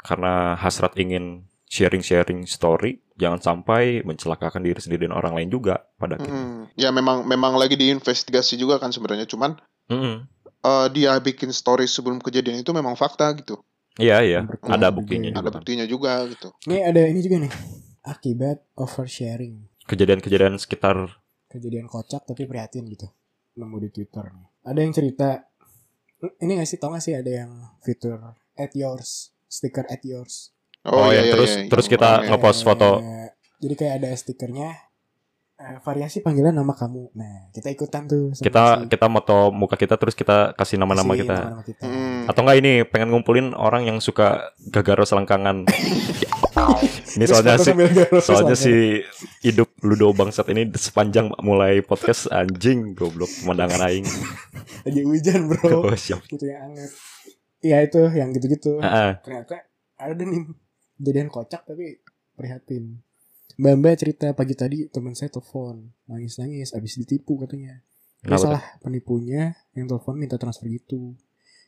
[0.01, 6.19] Karena hasrat ingin sharing-sharing story, jangan sampai mencelakakan diri sendiri dan orang lain juga pada
[6.19, 6.35] akhirnya.
[6.35, 6.61] Mm.
[6.75, 9.55] Ya memang memang lagi diinvestigasi juga kan sebenarnya cuman
[9.87, 10.27] Mm-mm.
[10.67, 13.63] eh, dia bikin story sebelum kejadian itu memang fakta gitu.
[13.95, 14.41] Iya, iya.
[14.67, 15.35] Ada buktinya ya.
[15.35, 15.39] juga.
[15.39, 15.55] Ada kan.
[15.63, 16.47] buktinya juga gitu.
[16.67, 17.51] Ini ada ini juga nih.
[18.01, 19.69] Akibat oversharing.
[19.85, 23.11] Kejadian-kejadian sekitar Kejadian kocak tapi prihatin gitu.
[23.59, 24.47] Nemu di Twitter nih.
[24.63, 25.29] Ada yang cerita
[26.39, 27.51] ini gak sih tau gak sih ada yang
[27.83, 30.53] fitur at yours, stiker at yours.
[30.81, 33.03] Oh, yang terus- terus kita Yang- ngepost foto.
[33.03, 34.69] Eh, jadi kayak ada stikernya
[35.61, 37.13] eh, variasi panggilan nama kamu.
[37.13, 38.33] Nah, kita ikutan tuh.
[38.33, 41.35] sama kita si- kita moto muka kita terus kita kasih nama-nama kasih kita.
[41.37, 41.85] nama-nama kita.
[41.85, 42.25] Hmm.
[42.25, 45.69] Atau enggak ini pengen ngumpulin orang yang suka gagaro selangkangan.
[47.15, 49.03] ini soalnya garuk soalnya si
[49.43, 54.05] hidup Ludo bangsat ini sepanjang mulai podcast anjing goblok pemandangan aing.
[54.85, 55.85] lagi hujan, Bro.
[55.85, 56.25] Oh, siap.
[56.25, 56.91] gitu yang anget.
[57.61, 58.81] Iya itu yang gitu-gitu.
[58.81, 59.21] Ah.
[59.21, 59.61] ternyata
[60.01, 60.49] ada nih
[60.97, 62.01] kejadian kocak tapi
[62.33, 63.05] prihatin
[63.57, 67.81] mbak mbak cerita pagi tadi teman saya telepon nangis nangis abis ditipu katanya
[68.21, 71.17] dia Kenapa salah penipunya yang telepon minta transfer gitu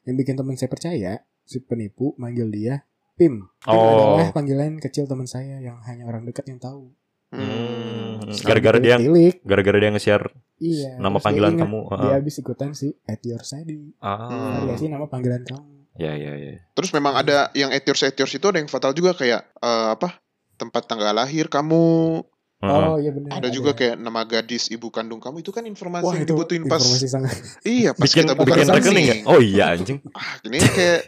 [0.03, 4.15] yang bikin teman saya percaya si penipu manggil dia pim pim Oh.
[4.15, 6.93] adalah panggilan kecil teman saya yang hanya orang dekat yang tahu
[7.33, 8.21] Hmm.
[8.45, 11.79] Gara-gara dia Tilik, gara-gara dia nge-share iya nama terus dia panggilan ingat, kamu.
[11.89, 14.61] dia Ah, habis ikutan si at yours tadi ah.
[14.61, 16.57] variasi nama panggilan kamu Ya ya ya.
[16.71, 20.21] Terus memang ada yang etiors etiors itu ada yang fatal juga kayak eh, apa
[20.55, 22.21] tempat tanggal lahir kamu.
[22.63, 26.15] Oh iya benar ada juga kayak nama gadis ibu kandung kamu itu kan informasi wah
[26.15, 29.19] yang itu dibutuhin pas informasi sangat iya pas bikin kita buka bikin rekening nggak?
[29.27, 29.99] Oh iya anjing.
[30.15, 31.01] ah ini kayak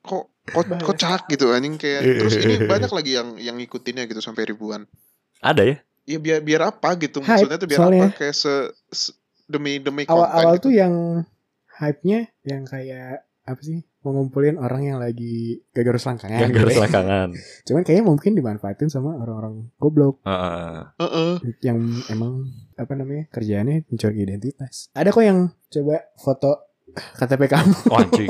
[0.00, 2.66] kok kok kocak gitu anjing kayak Iya, terus iya, ini iya.
[2.66, 4.88] banyak lagi yang yang ngikutinnya gitu sampai ribuan
[5.38, 5.76] Ada ya?
[6.08, 8.04] Iya biar biar apa gitu Hype, maksudnya tuh biar soalnya.
[8.08, 8.54] apa kayak se,
[8.88, 10.64] se- demi demi konten awal-awal gitu.
[10.64, 10.94] tuh yang
[11.76, 16.76] hype-nya yang kayak apa sih mau ngumpulin orang yang lagi gagal selangkangan Yang gitu ya.
[16.78, 17.28] selangkangan.
[17.66, 20.84] cuman kayaknya mungkin dimanfaatin sama orang-orang goblok Heeh.
[20.98, 21.32] Heeh.
[21.62, 27.96] yang emang apa namanya kerjaannya mencuri identitas ada kok yang coba foto KTP kamu Oh
[27.96, 28.28] anjing.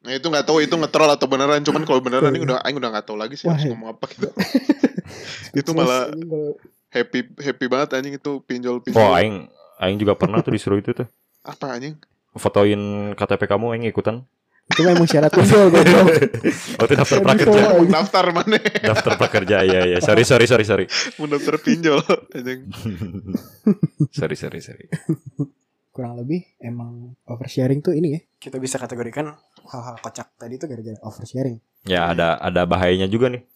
[0.00, 2.90] Nah itu nggak tahu itu ngetrol atau beneran cuman kalau beneran ini udah aing udah
[2.90, 3.70] nggak tahu lagi sih Wah, harus ya.
[3.72, 4.28] ngomong apa gitu.
[5.60, 6.12] itu malah
[6.88, 9.00] happy happy banget anjing itu pinjol pinjol.
[9.00, 11.08] Oh aing aing juga pernah tuh disuruh itu tuh.
[11.40, 11.96] Apa anjing?
[12.34, 12.80] Fotoin
[13.12, 14.26] KTP kamu aing ikutan.
[14.64, 16.08] itu mah emang syarat pinjol goblok
[16.80, 17.62] Oh itu daftar Yang prakerja.
[17.84, 18.56] daftar mana?
[18.82, 19.98] Daftar prakerja iya iya.
[20.00, 20.84] Sorry sorry sorry sorry.
[21.14, 22.00] Mau daftar pinjol
[22.32, 22.72] anjing.
[24.18, 24.86] sorry sorry sorry.
[25.90, 29.30] kurang lebih emang oversharing tuh ini ya kita bisa kategorikan
[29.64, 33.46] hal-hal kocak tadi tuh gara-gara oversharing Ya ada ada bahayanya juga nih.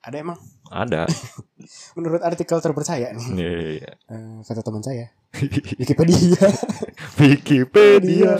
[0.00, 1.06] ada emang Ada.
[1.94, 3.90] menurut artikel terpercaya nih Iya, iya, iya.
[4.06, 6.46] eh, kata teman saya Wikipedia
[7.20, 8.32] Wikipedia.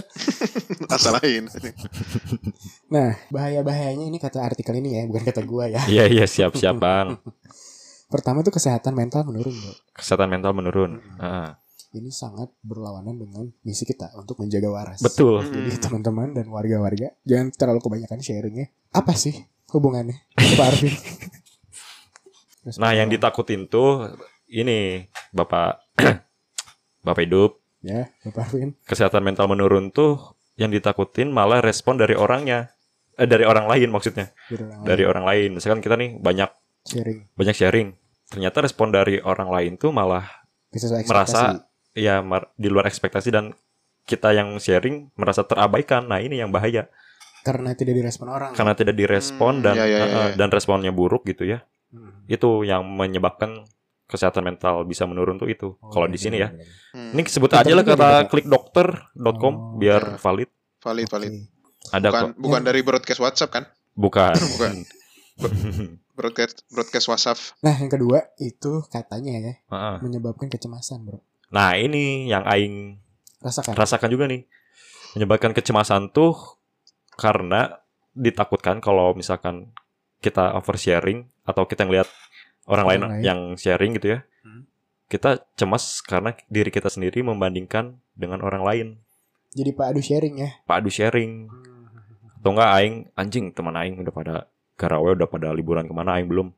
[0.94, 1.50] Asal lain.
[2.94, 5.82] Nah, bahaya-bahayanya ini kata artikel ini ya, bukan kata gua ya.
[5.84, 7.18] Iya iya siap siap bang.
[8.06, 9.74] Pertama tuh kesehatan mental menurun, Bro.
[9.98, 11.02] Kesehatan mental menurun.
[11.18, 11.58] Ah,
[11.90, 14.98] Ini sangat berlawanan dengan misi kita untuk menjaga waras.
[14.98, 15.42] betul.
[15.42, 18.66] Jadi teman-teman dan warga-warga jangan terlalu kebanyakan sharingnya.
[18.90, 19.34] Apa sih
[19.70, 20.14] hubungannya?
[20.34, 20.94] Pak Arvin.
[22.62, 24.10] Terus Nah yang ditakutin tuh
[24.46, 25.82] ini bapak
[27.04, 28.72] bapak hidup ya, Bapak Arvin.
[28.82, 30.18] kesehatan mental menurun tuh
[30.54, 32.72] yang ditakutin malah respon dari orangnya
[33.14, 35.10] eh dari orang lain maksudnya Dari orang dari lain.
[35.12, 36.50] orang lain misalkan kita nih banyak
[36.82, 37.18] sharing.
[37.32, 37.88] banyak sharing
[38.26, 40.24] ternyata respon dari orang lain tuh malah
[40.68, 41.62] Bisa merasa
[41.92, 43.54] ya mar- di luar ekspektasi dan
[44.02, 46.90] kita yang sharing merasa terabaikan nah ini yang bahaya
[47.40, 48.50] karena tidak direspon orang.
[48.52, 50.34] karena tidak direspon Hmm, dan ya, ya, ya, eh, eh, ya.
[50.34, 52.26] dan responnya buruk gitu ya Hmm.
[52.26, 53.62] itu yang menyebabkan
[54.04, 56.92] kesehatan mental bisa menurun tuh itu Oh, kalau di sini ya benar-benar.
[56.92, 57.10] Hmm.
[57.12, 60.18] ini sebut aja lah kata klikdokter.com Oh, biar ya.
[60.18, 61.32] valid valid valid.
[61.90, 63.64] ada Bukan kok bukan dari broadcast WhatsApp kan?
[63.94, 64.72] bukan Bukan.
[66.14, 67.38] Broadcast broadcast WhatsApp.
[67.58, 69.96] Nah, yang kedua itu katanya ya Heeh.
[69.98, 71.18] menyebabkan kecemasan, Bro.
[71.50, 73.02] nah ini yang aing
[73.38, 73.74] Rasakan.
[73.74, 74.46] rasakan juga nih
[75.12, 76.38] menyebabkan kecemasan tuh
[77.12, 79.74] karena ditakutkan kalau misalkan
[80.18, 82.06] kita oversharing atau kita ngelihat
[82.66, 83.22] orang lain Orang lain.
[83.22, 84.68] yang sharing gitu ya Hmm.
[85.06, 88.88] kita cemas karena diri kita sendiri membandingkan dengan orang lain
[89.50, 90.50] Jadi Pak Adu sharing ya.
[90.62, 91.46] pak adu sharing
[92.36, 94.34] atau enggak aing anjing teman aing udah pada
[94.74, 96.52] garaway udah pada liburan ke mana aing belum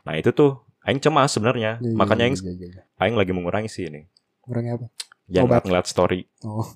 [0.00, 2.82] nah itu tuh aing cemas sebenarnya iya, makanya iya, aing iya, iya.
[2.98, 4.04] aing lagi mengurangi sih ini
[4.44, 4.86] Orangnya apa?
[5.26, 5.62] jangan Obat.
[5.64, 6.66] ngeliat story Oh.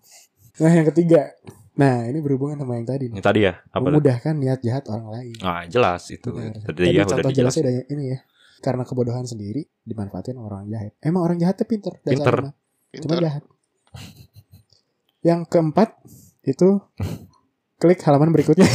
[0.55, 1.35] Nah, yang ketiga.
[1.75, 3.19] Nah, ini berhubungan sama yang tadi nih.
[3.19, 3.83] yang tadi ya apa?
[3.83, 5.35] Memudahkan niat jahat orang lain.
[5.43, 6.63] ah jelas itu Benar.
[6.63, 8.19] tadi Tadi ya udah contoh jelasnya ada ini ya.
[8.65, 10.97] Karena kebodohan sendiri dimanfaatin orang jahat.
[11.05, 12.01] Emang orang jahatnya pinter.
[12.01, 12.33] Pinter.
[12.33, 12.55] dasarnya mah.
[12.97, 13.21] Cuma Pintar.
[13.21, 13.43] jahat.
[15.21, 15.91] Yang keempat
[16.49, 16.69] itu
[17.77, 18.65] klik halaman berikutnya.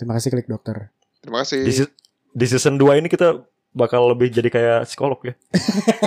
[0.00, 0.88] Terima kasih klik dokter.
[1.20, 1.62] Terima kasih.
[1.62, 1.72] Di,
[2.32, 3.44] di season 2 ini kita
[3.76, 5.36] bakal lebih jadi kayak psikolog ya.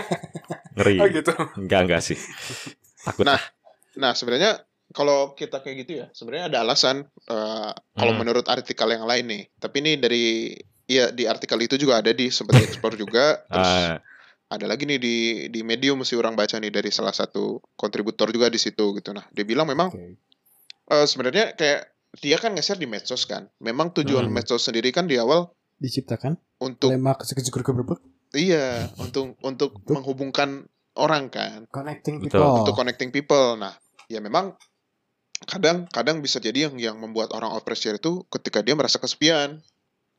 [0.76, 0.98] Ngeri.
[1.22, 1.32] gitu.
[1.56, 2.18] Enggak enggak sih.
[3.06, 3.24] Takut.
[3.24, 3.40] Nah,
[3.96, 4.60] Nah, sebenarnya
[4.96, 8.24] kalau kita kayak gitu ya, sebenarnya ada alasan eh, kalau Hmm.
[8.24, 9.44] menurut artikel yang lain nih.
[9.60, 10.26] Tapi ini dari
[10.88, 13.44] ya di artikel itu juga ada di sempat explore juga.
[13.52, 14.00] Terus Ah,
[14.46, 15.16] ada lagi nih di
[15.52, 19.12] di medium mesti orang baca nih dari salah satu kontributor juga di situ gitu.
[19.12, 20.16] Nah, dia bilang memang Oke.
[20.88, 21.92] eh, sebenarnya kayak
[22.24, 23.52] dia kan nge-share di medsos kan.
[23.60, 24.32] Memang tujuan Hmm.
[24.32, 26.88] medsos sendiri kan di awal Diciptakan untuk
[28.32, 30.64] iya, untuk untuk menghubungkan
[30.96, 31.68] orang kan.
[31.68, 32.40] connecting Betul.
[32.40, 32.56] people.
[32.64, 33.60] untuk connecting people.
[33.60, 33.76] Nah,
[34.08, 34.56] ya memang
[35.44, 39.60] kadang kadang bisa jadi yang yang membuat orang overshare itu ketika dia merasa kesepian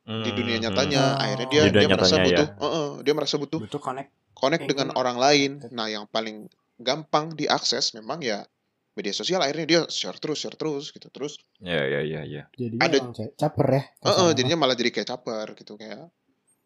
[0.06, 1.18] di dunia hmm, nyatanya, Hmm.
[1.18, 4.10] akhirnya dia Di dia merasa nyatanya, butuh, Heeh, dia merasa butuh Butuh connect.
[4.38, 5.50] connect Kayak dengan orang lain.
[5.74, 6.46] Nah, yang paling
[6.78, 8.46] gampang diakses memang ya
[8.94, 9.42] media sosial.
[9.42, 11.42] Akhirnya dia share terus, share terus gitu terus.
[11.58, 12.46] Ya ya ya ya.
[12.54, 13.82] Jadinya Ada- caper ya.
[13.82, 16.06] Heeh, Sama- jadinya malah jadi kayak caper gitu kayak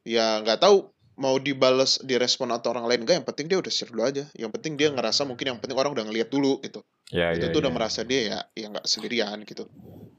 [0.04, 3.88] ya nggak tahu mau dibales direspon atau orang lain enggak yang penting dia udah share
[3.88, 7.34] dulu aja yang penting dia ngerasa mungkin yang penting orang udah ngeliat dulu gitu Ya
[7.34, 7.50] itu ya.
[7.50, 7.76] tuh udah ya.
[7.76, 9.66] merasa dia ya ya nggak sendirian gitu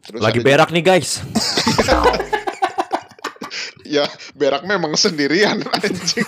[0.02, 1.24] terus Lagi berak nih guys.
[3.86, 6.24] ya berak memang sendirian anjing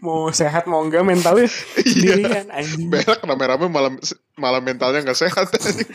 [0.00, 1.50] mau sehat mau enggak mentalnya
[1.82, 2.86] iya sendirian anjing.
[2.88, 3.94] berak rame-rame malam
[4.34, 5.90] malam mentalnya nggak sehat anjing.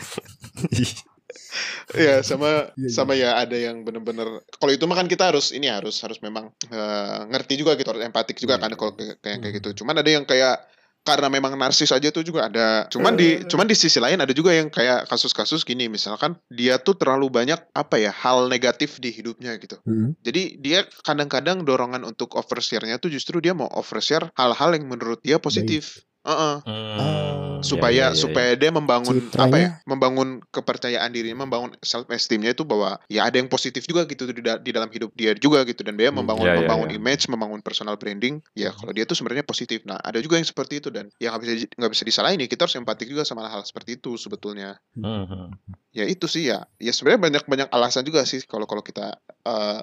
[1.96, 2.90] ya sama Iya, iya.
[2.92, 6.52] sama ya ada yang bener-bener kalau itu mah kan kita harus ini harus harus memang
[6.66, 9.56] eh, ngerti juga gitu harus empatik juga kan kalau kayak kayak kayak Hmm.
[9.56, 10.60] gitu cuman ada yang kayak
[11.06, 12.90] karena memang narsis aja tuh juga ada.
[12.90, 15.86] Cuman di cuman di sisi lain ada juga yang kayak kasus-kasus gini.
[15.86, 19.78] Misalkan dia tuh terlalu banyak apa ya hal negatif di hidupnya gitu.
[19.86, 20.16] Hmm.
[20.24, 25.38] jadi dia kadang-kadang dorongan untuk overshare-nya tuh justru dia mau overshare hal-hal yang menurut dia
[25.38, 26.02] positif.
[26.26, 26.56] Heeh.
[26.66, 28.18] Hmm, supaya ya, ya, ya, ya.
[28.18, 29.46] supaya dia membangun Citranya.
[29.46, 29.70] apa ya?
[29.86, 34.42] Membangun kepercayaan dirinya, membangun self esteemnya itu bahwa ya ada yang positif juga gitu di,
[34.42, 36.96] da- di dalam hidup dia juga gitu dan dia Hmm, membangun ya, ya, membangun ya.
[36.98, 38.42] image, membangun personal branding.
[38.52, 39.86] Ya kalau dia tuh sebenarnya positif.
[39.86, 42.66] Nah, ada juga yang seperti itu dan yang nggak bisa nggak bisa disalahin ya kita
[42.66, 44.76] harus empatik juga sama hal seperti itu sebetulnya.
[44.98, 45.48] Hmm, hmm.
[45.94, 46.66] Ya itu sih ya.
[46.76, 49.80] Ya sebenarnya banyak banyak alasan juga sih kalau kalau kita eh,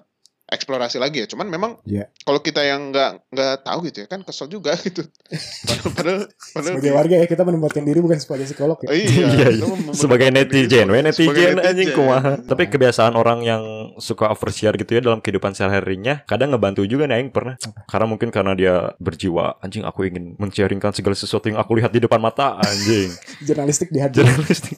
[0.53, 1.27] eksplorasi lagi ya.
[1.27, 2.07] Cuman memang Iya.
[2.21, 5.03] kalau kita yang nggak nggak tahu gitu ya kan kesel juga gitu.
[5.03, 6.19] Padahal padahal,
[6.53, 8.89] padahal Sebagai warga ya kita menempatkan diri bukan sebagai psikolog ya.
[8.93, 9.65] Iya, Iya, iya.
[9.91, 12.37] Sebagai netizen, we netizen anjing kumaha.
[12.39, 13.63] Tapi kebiasaan orang yang
[13.97, 17.57] suka overshare gitu ya dalam kehidupan sehari-harinya kadang ngebantu juga nih aing pernah.
[17.85, 21.99] Karena mungkin karena dia berjiwa anjing aku ingin men-sharingkan segala sesuatu yang aku lihat di
[21.99, 23.09] depan mata anjing.
[23.47, 24.21] Jurnalistik di hati.
[24.21, 24.77] Jurnalistik.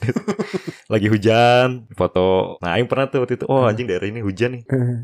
[0.86, 2.56] Lagi hujan, foto.
[2.62, 4.62] Nah, aing pernah tuh waktu itu, oh anjing daerah ini hujan nih.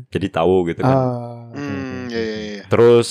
[0.09, 0.97] Jadi tahu gitu kan.
[0.97, 2.39] Ah, oke, Hmm, oke, ya, oke.
[2.39, 2.63] ya, ya.
[2.69, 3.09] Terus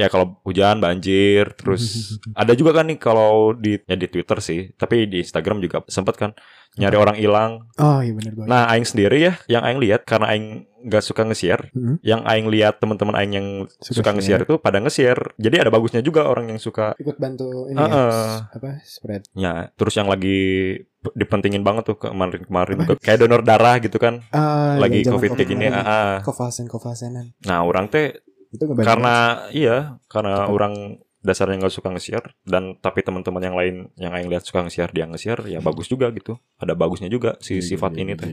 [0.00, 1.82] ya kalau hujan banjir, terus
[2.40, 6.14] ada juga kan nih kalau di ya di Twitter sih, tapi di Instagram juga sempat
[6.22, 6.30] kan
[6.72, 7.52] nyari orang hilang.
[7.76, 8.48] Oh iya benar banget.
[8.48, 10.46] Nah, aing sendiri ya yang aing lihat karena aing
[10.82, 12.02] nggak suka nge-share, Hmm.
[12.02, 15.36] yang aing lihat teman-teman aing yang Suka suka, nge-share itu pada nge-share.
[15.36, 18.10] Jadi ada bagusnya juga orang yang suka Ikut bantu ini Heeh.
[18.42, 18.50] ya.
[18.50, 18.70] Apa?
[18.82, 19.22] Spread.
[19.32, 20.74] ya, terus yang lagi
[21.12, 24.22] dipentingin banget tuh kemarin-kemarin tuh kayak donor darah gitu kan.
[24.30, 25.66] Ah, lagi zaman Covid kayak gini.
[25.68, 25.86] kemarin.
[25.86, 26.14] ah, ah.
[26.22, 27.26] Kovasen kovasenan.
[27.44, 28.18] Nah, orang teh
[28.50, 34.12] Itu karena iya karena orang dasarnya nggak suka nge-share dan tapi teman-teman yang lain yang
[34.12, 37.94] aing lihat suka nge-share dia nge-share ya bagus juga gitu ada bagusnya juga si sifat
[37.96, 38.30] ini tuh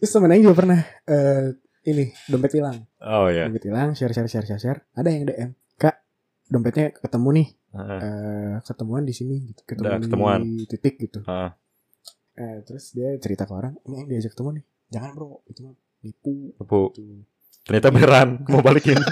[0.00, 1.54] Terus temen juga pernah eh
[1.86, 2.78] ini dompet hilang.
[2.98, 4.78] oh ya Dompet hilang, share share share share share.
[4.94, 5.94] Ada yang DM, "Kak,
[6.46, 7.48] dompetnya ketemu nih.
[7.72, 9.62] eh ketemuan di sini gitu.
[9.62, 10.40] Ketemuan, Udah, ketemuan.
[10.42, 11.54] di titik gitu." Ah.
[12.34, 14.64] Eh, terus dia cerita ke orang, "Ini yang diajak ketemu nih.
[14.90, 15.42] Jangan, Bro.
[15.46, 17.26] Itu mah nipu." Bu Gitu.
[17.62, 18.98] Ternyata beneran mau balikin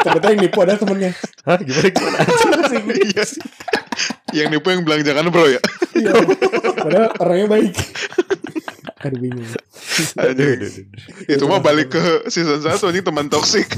[0.00, 1.12] Ternyata yang nipu adalah temennya.
[1.44, 2.18] Hah gimana gimana
[3.04, 3.24] Iya.
[4.32, 5.60] Yang nipu yang bilang jangan bro ya.
[5.92, 6.12] Iya.
[6.80, 7.74] Padahal orangnya baik.
[9.00, 9.48] Aduh bingung.
[10.16, 10.72] aduh, aduh, aduh.
[11.28, 13.68] Itu mah balik ke season 1 anjing teman toksik.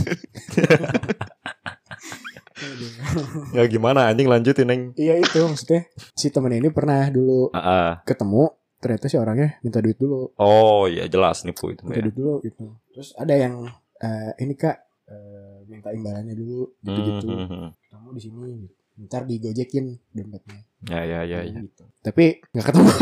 [3.51, 7.91] Ya gimana anjing lanjutin neng Iya itu maksudnya si temennya ini pernah dulu ah, ah.
[8.07, 10.35] ketemu ternyata si orangnya minta duit dulu.
[10.43, 12.05] Oh ya jelas nipu itu minta ya.
[12.11, 12.75] duit dulu gitu.
[12.91, 13.71] Terus ada yang
[14.03, 17.71] eh, ini kak eh, minta imbalannya dulu gitu gitu Hmm, hmm, hmm.
[17.95, 18.75] kamu di sini gitu.
[19.07, 20.61] ntar digojekin dompetnya.
[20.91, 21.59] Ya ya ya ya.
[21.63, 21.85] Gitu.
[22.03, 22.91] Tapi nggak ketemu.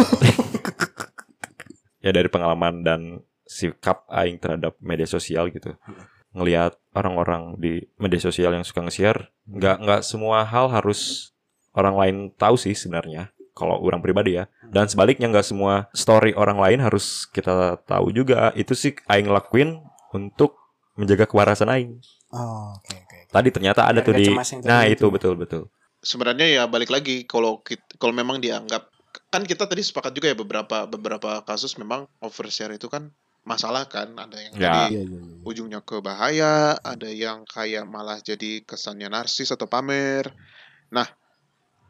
[2.01, 3.01] Ya dari pengalaman dan
[3.45, 5.77] sikap aing terhadap media sosial gitu.
[6.33, 11.35] Ngelihat orang-orang di media sosial yang suka nge-share nggak nggak semua hal harus
[11.77, 16.57] orang lain tahu sih sebenarnya kalau orang pribadi ya dan sebaliknya nggak semua story orang
[16.57, 20.57] lain harus kita tahu juga itu sih aing lakuin untuk
[20.95, 21.93] menjaga kewarasan aing
[22.31, 23.19] Oh, oke oke.
[23.27, 24.31] Tadi ternyata ada Biar tuh di
[24.63, 25.07] Nah, itu itu.
[25.11, 25.63] betul betul.
[25.99, 27.59] sebenarnya ya balik lagi kalau
[27.99, 28.87] kalau memang dianggap
[29.29, 33.11] kan kita tadi sepakat juga ya beberapa beberapa kasus memang overshare itu kan
[33.43, 34.63] masalah kan ada yang Ya.
[34.87, 35.43] tadi Iya iya iya.
[35.43, 40.31] ujungnya ke bahaya, ada yang kayak malah jadi kesannya narsis atau pamer.
[40.89, 41.11] Nah,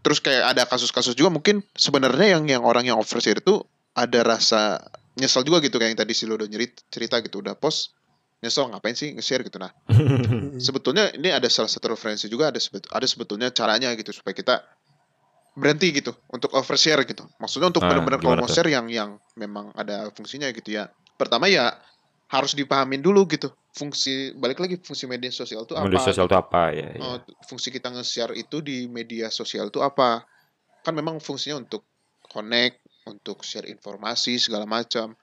[0.00, 3.60] terus kayak ada kasus-kasus juga mungkin sebenarnya yang yang orang yang overshare itu
[3.92, 4.80] ada rasa
[5.18, 7.92] nyesel juga gitu kayak yang tadi si Lodo nyerit cerita gitu udah post
[8.40, 9.44] nyesel ngapain sih nge-share?
[9.44, 9.60] gitu.
[9.60, 9.68] Nah
[10.66, 14.64] sebetulnya ini ada salah satu referensi juga ada sebet- ada sebetulnya caranya gitu supaya kita
[15.52, 17.26] berhenti gitu untuk overshare gitu.
[17.36, 20.88] Maksudnya untuk Ah, benar-benar kalau mau share yang yang memang ada fungsinya gitu ya.
[21.20, 21.76] Pertama ya
[22.30, 26.36] harus dipahamin dulu gitu fungsi balik lagi fungsi media sosial itu apa Media sosial itu
[26.36, 26.88] apa ya?
[26.90, 27.00] ya.
[27.00, 30.26] Oh, fungsi kita nge-share itu di media sosial itu apa?
[30.82, 31.86] Kan memang fungsinya untuk
[32.26, 35.14] connect, untuk share informasi segala macam.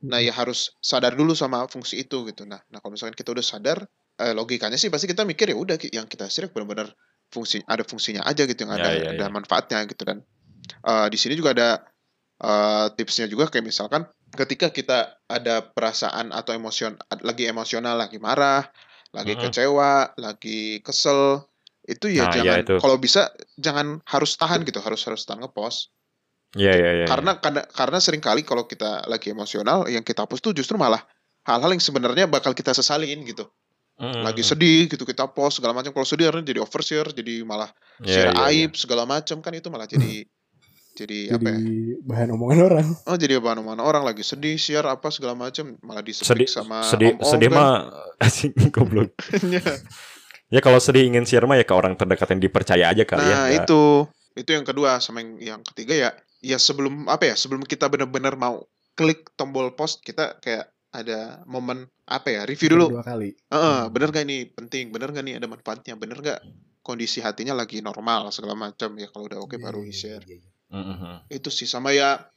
[0.00, 2.48] Nah, ya harus sadar dulu sama fungsi itu gitu.
[2.48, 3.84] Nah, nah kalau misalkan kita udah sadar,
[4.16, 6.88] eh, logikanya sih pasti kita mikir ya udah yang kita share benar-benar
[7.28, 9.32] fungsi ada fungsinya aja gitu, yang Ya, ada ya, ada ya.
[9.32, 10.24] manfaatnya gitu dan
[10.88, 11.68] eh, di sini juga ada
[12.40, 18.66] eh, tipsnya juga kayak misalkan ketika kita ada perasaan atau emosion lagi emosional, lagi marah,
[19.10, 19.50] lagi Mm-mm.
[19.50, 21.44] kecewa, lagi kesel,
[21.86, 22.74] itu ya Nah, ya jangan itu.
[22.78, 23.22] kalau bisa
[23.58, 25.90] jangan harus tahan gitu, harus harus tahan ngepost.
[26.54, 27.06] Iya iya iya.
[27.06, 31.02] Karena karena karena sering kali kalau kita lagi emosional yang kita post tuh justru malah
[31.46, 33.46] hal-hal yang sebenarnya bakal kita sesalin gitu.
[34.00, 35.94] Mm, Lagi sedih gitu kita post segala macam.
[35.94, 37.70] Kalau sedih jadi overshare, jadi malah.
[38.02, 38.66] Iya, share iya, iya.
[38.66, 40.24] aib segala macam kan itu malah jadi
[40.92, 41.96] jadi apa Jadi ya?
[42.04, 42.86] bahan omongan orang.
[43.06, 46.82] Oh jadi bahan omongan orang lagi sedih share apa segala macam malah Sedih disepik sama
[46.82, 47.56] sedih om-om sedih kan.
[47.56, 47.70] mah
[48.26, 49.10] asing goblok.
[50.50, 53.38] Ya kalau sedih ingin share mah ya ke orang terdekat yang dipercaya aja kali ya.
[53.38, 56.10] Nah itu itu yang kedua sama yang yang ketiga ya
[56.42, 58.66] ya sebelum apa ya sebelum kita benar-benar mau
[58.98, 63.30] klik tombol post kita kayak ada momen apa ya review dulu Dua kali.
[63.46, 66.42] Heeh, bener gak ini penting bener gak nih ada manfaatnya bener gak
[66.82, 70.24] kondisi hatinya lagi normal segala macam ya kalau udah oke Iya, baru iya, di share
[70.26, 70.50] iya, iya.
[70.70, 71.16] Mm, mm, mm.
[71.34, 72.30] itu sih sama ya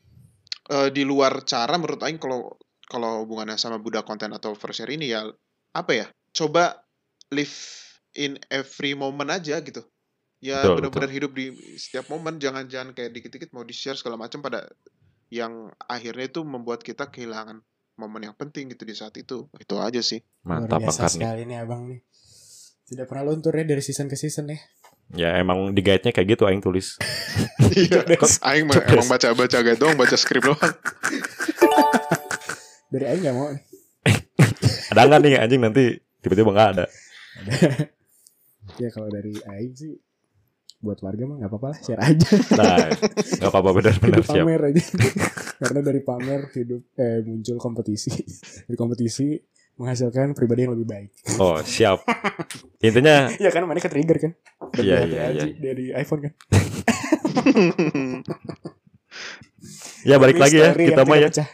[0.74, 2.58] eh, di luar cara menurut Aing kalau
[2.90, 5.26] kalau hubungannya sama budak konten atau overshare ini ya
[5.74, 6.82] apa ya coba
[7.30, 7.58] live
[8.18, 9.86] in every moment aja gitu
[10.44, 14.18] ya Betul, benar-benar hidup di setiap momen jangan jangan kayak dikit-dikit mau di share segala
[14.18, 14.66] macam pada
[15.34, 17.62] yang akhirnya itu membuat kita kehilangan
[17.98, 21.22] momen yang penting gitu di saat itu itu aja sih Mantap Luar biasa banget nih.
[21.22, 22.00] sekali nih abang nih.
[22.84, 24.60] Tidak pernah luntur ya dari season ke season ya.
[25.14, 26.98] Ya emang di guide-nya kayak gitu aing tulis.
[27.78, 28.02] iya
[28.50, 30.58] Aing mah emang baca-baca gak doang baca skrip doang
[32.94, 33.50] Dari Aing nggak mau.
[34.94, 35.84] Ada nggak nih anjing nanti
[36.22, 36.86] tiba-tiba nggak ada.
[38.78, 39.94] Ya kalau dari Aing sih
[40.84, 42.28] buat warga mah nggak apa-apa lah share aja.
[42.60, 42.92] Nah,
[43.40, 44.46] nggak apa-apa benar-benar siap.
[44.46, 44.84] pamer aja.
[45.64, 48.12] Karena dari pamer hidup eh muncul kompetisi.
[48.70, 49.34] Dari kompetisi
[49.78, 51.10] menghasilkan pribadi yang lebih baik.
[51.42, 52.06] Oh siap.
[52.80, 54.32] Intinya Iya kan mana ke trigger kan?
[54.74, 55.44] Dari Iya, iya, iya.
[55.54, 56.34] Dari iPhone kan.
[60.10, 61.48] ya balik lagi ya kita yang mah ya pecah.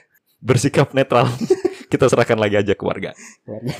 [0.43, 1.27] bersikap netral.
[1.91, 3.15] kita serahkan lagi aja ke warga.
[3.47, 3.75] Warga.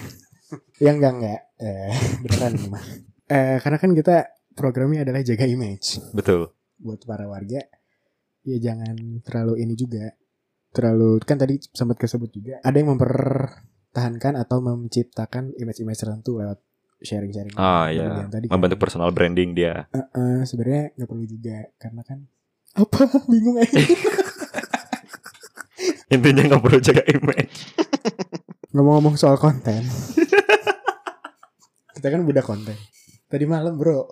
[0.82, 1.42] ya enggak enggak.
[1.62, 1.94] Eh,
[2.26, 2.84] beneran mah.
[3.30, 4.16] Eh, karena kan kita
[4.58, 6.00] programnya adalah jaga image.
[6.16, 6.52] Betul.
[6.80, 7.60] buat para warga
[8.48, 10.16] ya jangan terlalu ini juga
[10.72, 12.96] terlalu kan tadi sempat kesebut juga ada yang
[13.90, 16.62] mempertahankan atau menciptakan image-image tertentu lewat
[17.02, 18.54] sharing-sharing Ah ya, yang tadi kan.
[18.54, 19.90] membentuk personal branding dia.
[19.90, 22.22] Eh, eh, sebenarnya nggak perlu juga karena kan
[22.78, 23.10] apa?
[23.34, 23.74] Bingung aja.
[26.14, 27.74] Intinya nggak perlu jaga image.
[28.78, 29.82] ngomong-ngomong soal konten.
[31.98, 32.78] Kita kan budak konten.
[33.26, 34.06] Tadi malam bro.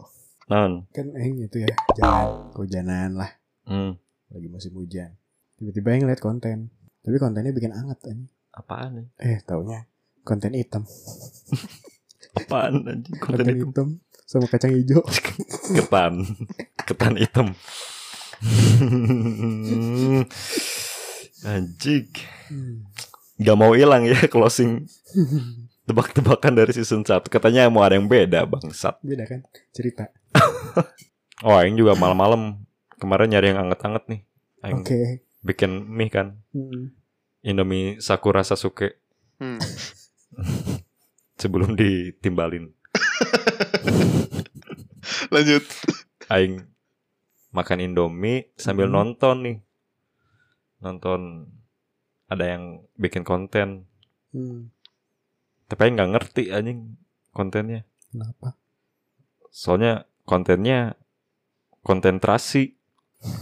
[0.50, 0.90] Non.
[0.90, 1.70] kan eh itu ya.
[2.02, 2.50] Jalan.
[2.58, 3.30] Kehujanan lah.
[3.68, 3.94] Hmm.
[4.34, 5.14] lagi musim hujan.
[5.60, 6.74] Tiba-tiba yang lihat konten.
[7.06, 8.26] Tapi kontennya bikin anget kan
[8.58, 9.08] Apaan nih?
[9.22, 9.86] eh taunya
[10.22, 10.84] konten hitam
[12.36, 13.66] Apaan anjing konten konten itu?
[13.66, 13.88] hitam
[14.24, 15.00] sama kacang hijau
[15.78, 16.14] Ketan.
[16.84, 17.48] Ketan hitam.
[21.44, 22.08] Anjing.
[23.38, 24.90] Gak mau hilang ya closing
[25.86, 30.10] tebak-tebakan dari season 1 Katanya mau ada yang beda bangsat beda kan cerita
[31.46, 32.66] Oh Aing juga malam-malam
[32.98, 34.22] Kemarin nyari yang anget-anget nih
[34.60, 35.00] Aing oke
[35.40, 36.92] bikin mie kan Hmm.
[37.48, 39.00] Indomie Sakura Sasuke
[39.38, 39.62] Hmm.
[41.42, 42.70] Sebelum ditimbalin
[45.34, 45.64] lanjut
[46.28, 46.66] Aing
[47.54, 48.98] makan Indomie sambil Hmm.
[48.98, 49.58] nonton nih
[50.78, 51.22] Nonton
[52.28, 52.64] Ada yang
[52.98, 53.86] bikin konten
[54.34, 54.70] Hmm.
[55.66, 57.00] Tapi Aing gak ngerti anjing
[57.32, 58.58] kontennya kenapa
[59.48, 61.00] Soalnya kontennya
[61.82, 62.76] konsentrasi.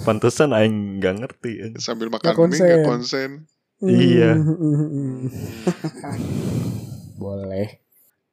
[0.05, 1.51] Pantesan aing nggak ngerti.
[1.59, 1.81] anjing.
[1.81, 3.49] sambil makan mie nggak konsen.
[3.83, 4.31] Iya.
[4.39, 5.27] Hmm.
[7.21, 7.79] boleh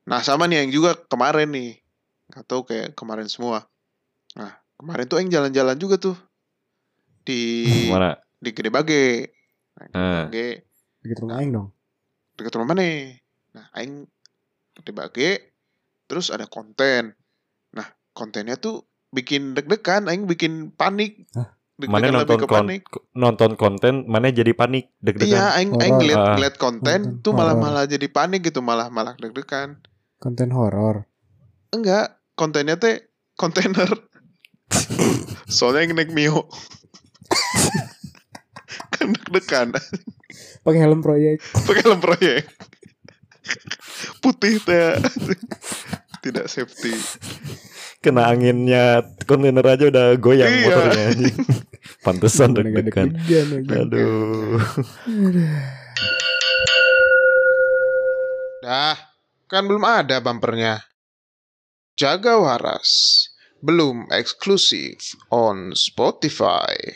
[0.03, 1.79] Nah sama nih yang juga kemarin nih.
[2.35, 3.67] Gak tahu kayak kemarin semua.
[4.35, 6.17] Nah kemarin tuh yang jalan-jalan juga tuh.
[7.23, 8.19] Di Mana?
[8.43, 9.31] di Gede Bage.
[9.79, 10.25] Nah, Gede Ah.
[10.27, 10.47] Bage
[11.03, 11.69] Deket rumah Aing dong.
[12.39, 12.87] deket rumah mana?
[13.53, 14.07] Nah, aing
[14.79, 15.31] Gede Bage
[16.07, 17.15] terus ada konten.
[17.75, 18.83] Nah, kontennya tuh
[19.13, 21.27] bikin deg-degan, aing bikin panik.
[21.35, 21.55] Hah?
[21.75, 22.83] Mana Deg-degan nonton lebih ke kon- panik.
[23.13, 25.41] nonton konten, mana jadi panik Iya, deg-degan.
[25.53, 25.99] aing aing Horor.
[25.99, 26.33] ngeliat, Ah.
[26.37, 29.77] ngeliat konten Konten tuh malah malah jadi panik gitu, malah malah deg-degan.
[30.17, 31.05] Konten horor.
[31.69, 33.03] Enggak, kontennya teh
[33.35, 33.89] kontainer.
[35.49, 36.47] Soalnya yang naik Mio.
[38.93, 39.73] kan deg-degan.
[40.63, 41.41] Pakai helm proyek.
[41.59, 42.47] pakai helm proyek
[44.23, 44.95] putih teh
[46.21, 46.95] tidak safety
[48.03, 50.63] Kena anginnya kontainer aja udah goyang Iya.
[50.67, 51.37] motornya anjing.
[52.07, 53.15] Pantesan deg-degan.
[53.71, 54.59] Aduh.
[58.63, 58.95] dah
[59.51, 60.87] kan belum ada bumpernya
[61.99, 62.91] jaga waras
[63.59, 66.95] belum eksklusif on Spotify